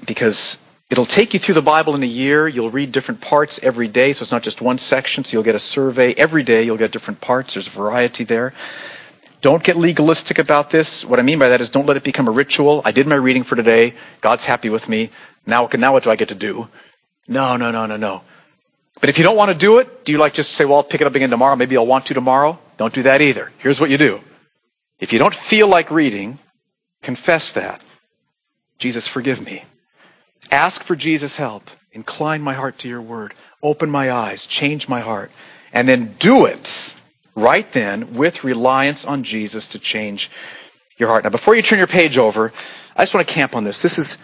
[0.07, 0.57] because
[0.93, 2.47] It'll take you through the Bible in a year.
[2.47, 5.55] You'll read different parts every day, so it's not just one section, so you'll get
[5.55, 6.13] a survey.
[6.19, 7.55] Every day you'll get different parts.
[7.55, 8.53] There's variety there.
[9.41, 11.03] Don't get legalistic about this.
[11.09, 12.83] What I mean by that is don't let it become a ritual.
[12.85, 13.95] I did my reading for today.
[14.23, 15.11] God's happy with me.
[15.47, 16.67] Now, now what do I get to do?
[17.27, 18.21] No, no, no, no, no.
[19.01, 20.85] But if you don't want to do it, do you like just say, well, I'll
[20.85, 21.57] pick it up again tomorrow.
[21.57, 22.59] Maybe I'll want to tomorrow.
[22.83, 23.53] Don't do that either.
[23.61, 24.19] Here's what you do.
[24.99, 26.41] If you don't feel like reading,
[27.05, 27.81] confess that.
[28.81, 29.63] Jesus, forgive me.
[30.51, 31.63] Ask for Jesus' help.
[31.93, 33.35] Incline my heart to your word.
[33.63, 34.45] Open my eyes.
[34.51, 35.31] Change my heart.
[35.73, 36.67] And then do it
[37.37, 40.29] right then with reliance on Jesus to change
[40.99, 41.23] your heart.
[41.23, 42.53] Now, before you turn your page over,
[42.97, 43.79] I just want to camp on this.
[43.81, 44.17] This is,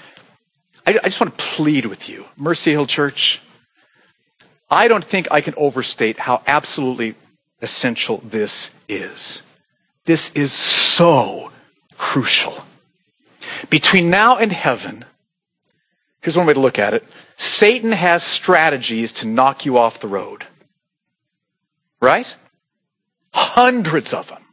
[0.84, 2.24] I, I just want to plead with you.
[2.36, 3.38] Mercy Hill Church,
[4.68, 7.14] I don't think I can overstate how absolutely
[7.60, 9.42] essential this is.
[10.06, 10.52] This is
[10.96, 11.50] so
[11.98, 12.64] crucial.
[13.70, 15.04] Between now and heaven,
[16.20, 17.04] Here's one way to look at it
[17.38, 20.44] Satan has strategies to knock you off the road.
[22.00, 22.26] Right?
[23.32, 24.44] Hundreds of them,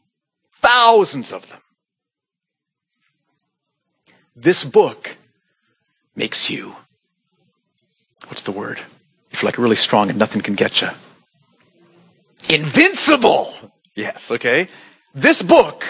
[0.61, 1.59] thousands of them.
[4.35, 5.05] This book
[6.15, 6.73] makes you,
[8.27, 8.79] what's the word?
[9.31, 10.87] If you're like really strong and nothing can get you.
[12.49, 13.71] Invincible!
[13.95, 14.69] Yes, okay?
[15.13, 15.81] This book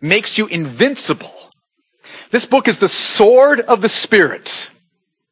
[0.00, 1.32] makes you invincible.
[2.30, 4.48] This book is the sword of the Spirit.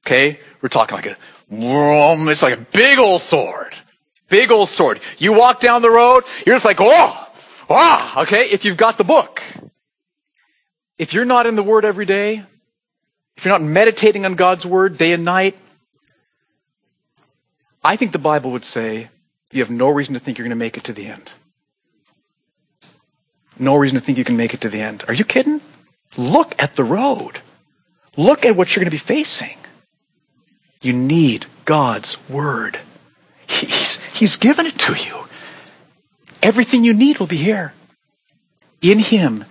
[0.07, 0.39] Okay?
[0.62, 1.16] We're talking like a,
[1.51, 3.74] it's like a big old sword.
[4.30, 4.99] Big old sword.
[5.18, 7.26] You walk down the road, you're just like, oh,
[7.68, 9.39] ah, okay, if you've got the book.
[10.99, 12.43] If you're not in the Word every day,
[13.37, 15.57] if you're not meditating on God's Word day and night,
[17.83, 19.11] I think the Bible would say
[19.53, 21.31] you have no reason to think you're going to make it to the end.
[23.59, 25.05] No reason to think you can make it to the end.
[25.07, 25.61] Are you kidding?
[26.17, 27.39] Look at the road.
[28.17, 29.59] Look at what you're going to be facing.
[30.81, 32.79] You need God's Word.
[33.47, 35.25] He's, he's given it to you.
[36.43, 37.73] Everything you need will be here.
[38.81, 39.45] In Him,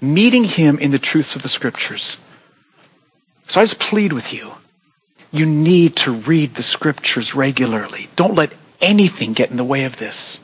[0.00, 2.16] meeting Him in the truths of the Scriptures.
[3.48, 4.52] So I just plead with you.
[5.30, 8.08] You need to read the Scriptures regularly.
[8.16, 8.50] Don't let
[8.80, 10.38] anything get in the way of this.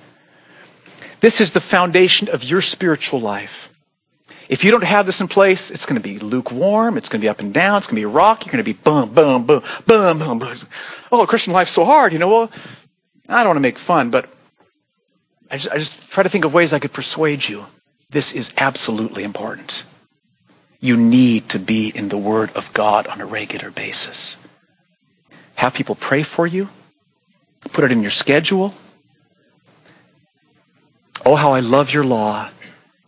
[1.23, 3.51] This is the foundation of your spiritual life.
[4.49, 6.99] If you don't have this in place, it's going to be lukewarm.
[6.99, 7.79] It's going to be up and down.
[7.79, 8.45] It's going to be rock.
[8.45, 10.59] You're going to be boom, boom, boom, boom, boom.
[11.11, 12.13] Oh, Christian life's so hard.
[12.13, 12.51] You know, well,
[13.29, 14.27] I don't want to make fun, but
[15.51, 17.65] I just, I just try to think of ways I could persuade you.
[18.13, 19.73] This is absolutely important.
[20.81, 24.37] You need to be in the Word of God on a regular basis.
[25.55, 26.69] Have people pray for you.
[27.73, 28.75] Put it in your schedule.
[31.25, 32.51] Oh, how I love your law.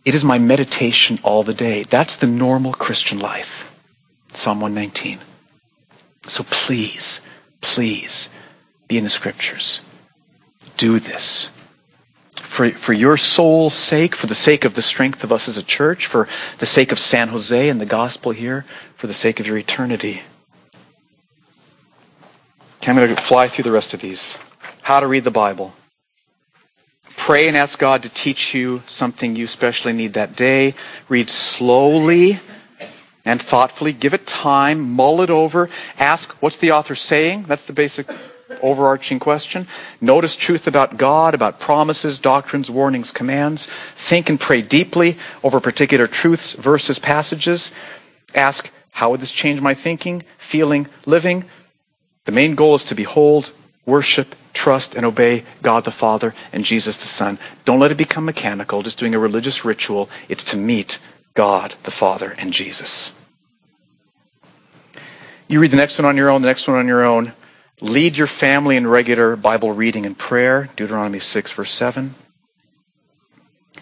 [0.05, 1.85] It is my meditation all the day.
[1.91, 3.45] That's the normal Christian life.
[4.35, 5.21] Psalm 119.
[6.29, 7.19] So please,
[7.61, 8.29] please
[8.87, 9.81] be in the scriptures.
[10.77, 11.49] Do this.
[12.55, 15.63] For, for your soul's sake, for the sake of the strength of us as a
[15.63, 16.27] church, for
[16.59, 18.65] the sake of San Jose and the gospel here,
[18.99, 20.21] for the sake of your eternity.
[22.77, 24.21] Okay, I'm going to fly through the rest of these.
[24.87, 25.73] How to read the Bible.
[27.25, 30.75] Pray and ask God to teach you something you especially need that day.
[31.09, 31.27] Read
[31.57, 32.39] slowly
[33.25, 33.91] and thoughtfully.
[33.91, 34.79] Give it time.
[34.91, 35.67] Mull it over.
[35.97, 37.47] Ask, what's the author saying?
[37.49, 38.07] That's the basic
[38.63, 39.67] overarching question.
[39.99, 43.67] Notice truth about God, about promises, doctrines, warnings, commands.
[44.09, 47.71] Think and pray deeply over particular truths, verses, passages.
[48.33, 51.43] Ask, how would this change my thinking, feeling, living?
[52.25, 53.47] The main goal is to behold,
[53.87, 57.39] worship, trust, and obey God the Father and Jesus the Son.
[57.65, 60.09] Don't let it become mechanical, just doing a religious ritual.
[60.29, 60.91] It's to meet
[61.35, 63.09] God the Father and Jesus.
[65.47, 67.33] You read the next one on your own, the next one on your own.
[67.79, 72.15] Lead your family in regular Bible reading and prayer, Deuteronomy 6, verse 7.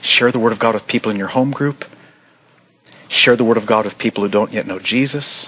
[0.03, 1.77] Share the Word of God with people in your home group.
[3.09, 5.47] Share the Word of God with people who don't yet know Jesus.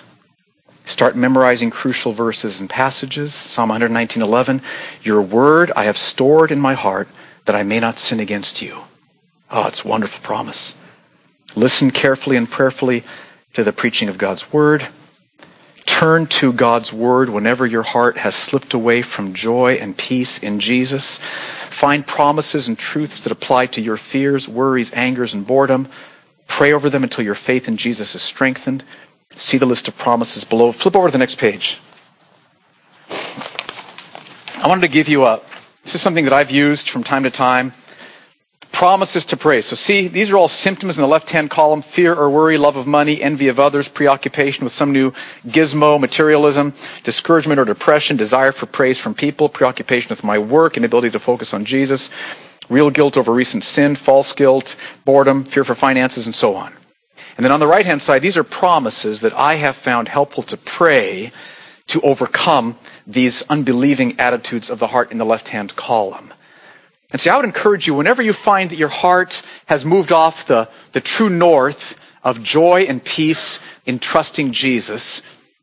[0.88, 3.34] Start memorizing crucial verses and passages.
[3.34, 4.62] Psalm 119:11,
[5.04, 7.10] "Your word I have stored in my heart
[7.46, 8.78] that I may not sin against you."
[9.52, 10.74] Oh, it's a wonderful promise.
[11.56, 13.04] Listen carefully and prayerfully
[13.54, 14.88] to the preaching of God's word.
[15.86, 20.60] Turn to God's word whenever your heart has slipped away from joy and peace in
[20.60, 21.20] Jesus.
[21.80, 25.88] Find promises and truths that apply to your fears, worries, angers, and boredom.
[26.48, 28.84] Pray over them until your faith in Jesus is strengthened.
[29.40, 30.74] See the list of promises below.
[30.82, 31.78] Flip over to the next page.
[33.10, 35.40] I wanted to give you a,
[35.86, 37.74] this is something that I've used from time to time.
[38.78, 39.62] promises to pray.
[39.62, 41.84] So see, these are all symptoms in the left-hand column.
[41.96, 45.12] Fear or worry, love of money, envy of others, preoccupation with some new
[45.48, 46.74] gizmo, materialism,
[47.04, 51.50] discouragement or depression, desire for praise from people, preoccupation with my work, inability to focus
[51.54, 52.08] on Jesus,
[52.70, 54.66] real guilt over recent sin, false guilt,
[55.06, 56.74] boredom, fear for finances, and so on.
[57.38, 60.58] And then on the right-hand side, these are promises that I have found helpful to
[60.78, 61.32] pray
[61.90, 66.34] to overcome these unbelieving attitudes of the heart in the left-hand column.
[67.12, 69.32] And see, I would encourage you, whenever you find that your heart
[69.68, 71.78] has moved off the, the true north
[72.24, 75.04] of joy and peace in trusting Jesus,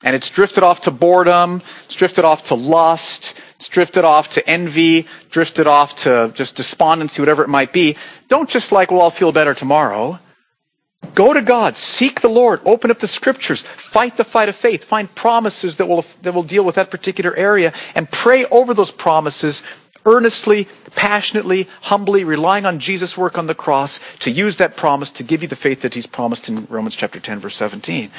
[0.03, 4.49] and it's drifted off to boredom, it's drifted off to lust, it's drifted off to
[4.49, 7.97] envy, drifted off to just despondency, whatever it might be,
[8.29, 10.19] don't just like, well, I'll feel better tomorrow.
[11.15, 14.83] Go to God, seek the Lord, open up the scriptures, fight the fight of faith,
[14.89, 18.93] find promises that will, that will deal with that particular area, and pray over those
[18.99, 19.61] promises
[20.07, 25.25] earnestly, passionately, humbly, relying on Jesus' work on the cross to use that promise to
[25.25, 28.11] give you the faith that He's promised in Romans chapter 10, verse 17.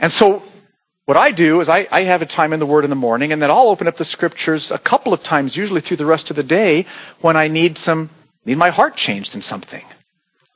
[0.00, 0.42] And so,
[1.06, 3.32] what I do is I, I have a time in the Word in the morning,
[3.32, 6.30] and then I'll open up the Scriptures a couple of times, usually through the rest
[6.30, 6.86] of the day,
[7.20, 8.10] when I need some,
[8.44, 9.82] need my heart changed in something.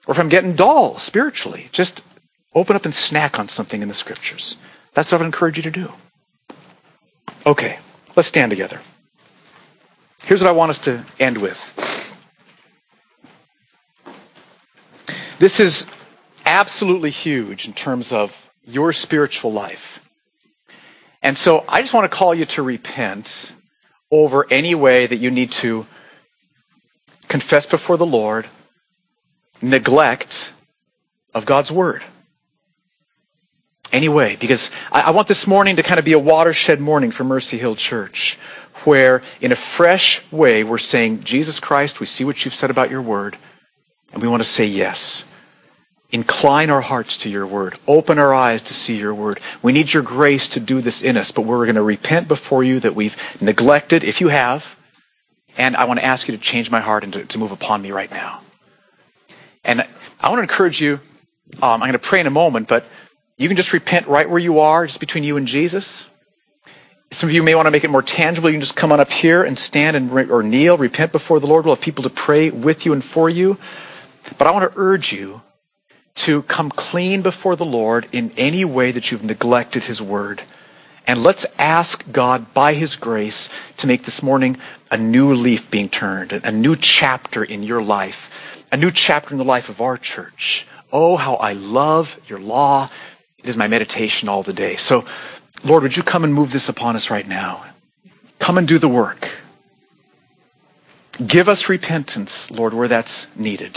[0.07, 2.01] Or if I'm getting dull spiritually, just
[2.55, 4.57] open up and snack on something in the Scriptures.
[4.95, 5.89] That's what I would encourage you to do.
[7.47, 7.79] Okay,
[8.17, 8.81] let's stand together.
[10.25, 11.57] Here's what I want us to end with.
[15.41, 15.85] This is
[16.45, 18.29] absolutely huge in terms of
[18.63, 19.79] your spiritual life.
[21.23, 23.27] And so I just want to call you to repent
[24.11, 25.85] over any way that you need to
[27.29, 28.47] confess before the Lord
[29.63, 30.33] neglect
[31.35, 32.03] of God's Word.
[33.93, 37.25] Anyway, because I, I want this morning to kind of be a watershed morning for
[37.25, 38.37] Mercy Hill Church
[38.85, 42.91] where in a fresh way we're saying, Jesus Christ, we see what you've said about
[42.91, 43.37] your word,
[44.13, 45.23] and we want to say yes.
[46.11, 47.79] Incline our hearts to your word.
[47.87, 49.41] Open our eyes to see your word.
[49.63, 52.65] We need your grace to do this in us, but we're going to repent before
[52.65, 54.63] you that we've neglected, if you have,
[55.57, 57.83] and I want to ask you to change my heart and to, to move upon
[57.83, 58.43] me right now.
[59.65, 59.83] And
[60.19, 60.95] I want to encourage you,
[61.61, 62.85] um, I'm going to pray in a moment, but
[63.37, 65.87] you can just repent right where you are, just between you and Jesus.
[67.13, 68.51] Some of you may want to make it more tangible.
[68.51, 71.47] You can just come on up here and stand and or kneel, repent before the
[71.47, 71.65] Lord.
[71.65, 73.57] We'll have people to pray with you and for you.
[74.39, 75.41] But I want to urge you
[76.27, 80.43] to come clean before the Lord in any way that you've neglected His Word.
[81.07, 83.49] And let's ask God, by His grace,
[83.79, 84.57] to make this morning
[84.91, 88.15] a new leaf being turned, a new chapter in your life,
[88.73, 90.67] a new chapter in the life of our church.
[90.93, 92.91] Oh, how I love your law.
[93.39, 94.77] It is my meditation all the day.
[94.77, 95.03] So
[95.65, 97.75] Lord, would you come and move this upon us right now?
[98.45, 99.25] Come and do the work.
[101.31, 103.77] Give us repentance, Lord, where that's needed.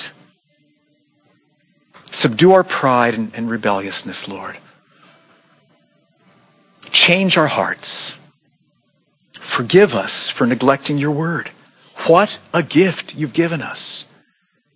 [2.13, 4.55] Subdue our pride and, and rebelliousness, Lord.
[6.91, 8.13] Change our hearts.
[9.57, 11.49] Forgive us for neglecting your word.
[12.07, 14.05] What a gift you've given us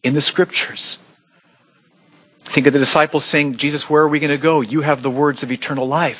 [0.03, 0.97] in the scriptures.
[2.53, 4.61] Think of the disciples saying, Jesus, where are we going to go?
[4.61, 6.17] You have the words of eternal life.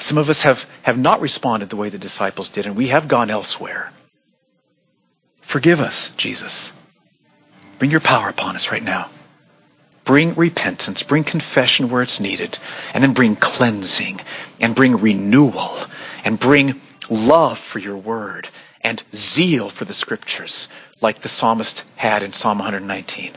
[0.00, 3.08] Some of us have, have not responded the way the disciples did, and we have
[3.08, 3.92] gone elsewhere.
[5.52, 6.70] Forgive us, Jesus.
[7.78, 9.10] Bring your power upon us right now.
[10.04, 12.56] Bring repentance, bring confession where it's needed,
[12.94, 14.20] and then bring cleansing,
[14.60, 15.86] and bring renewal,
[16.24, 18.46] and bring love for your word,
[18.82, 19.02] and
[19.34, 20.68] zeal for the scriptures,
[21.00, 23.36] like the psalmist had in Psalm 119.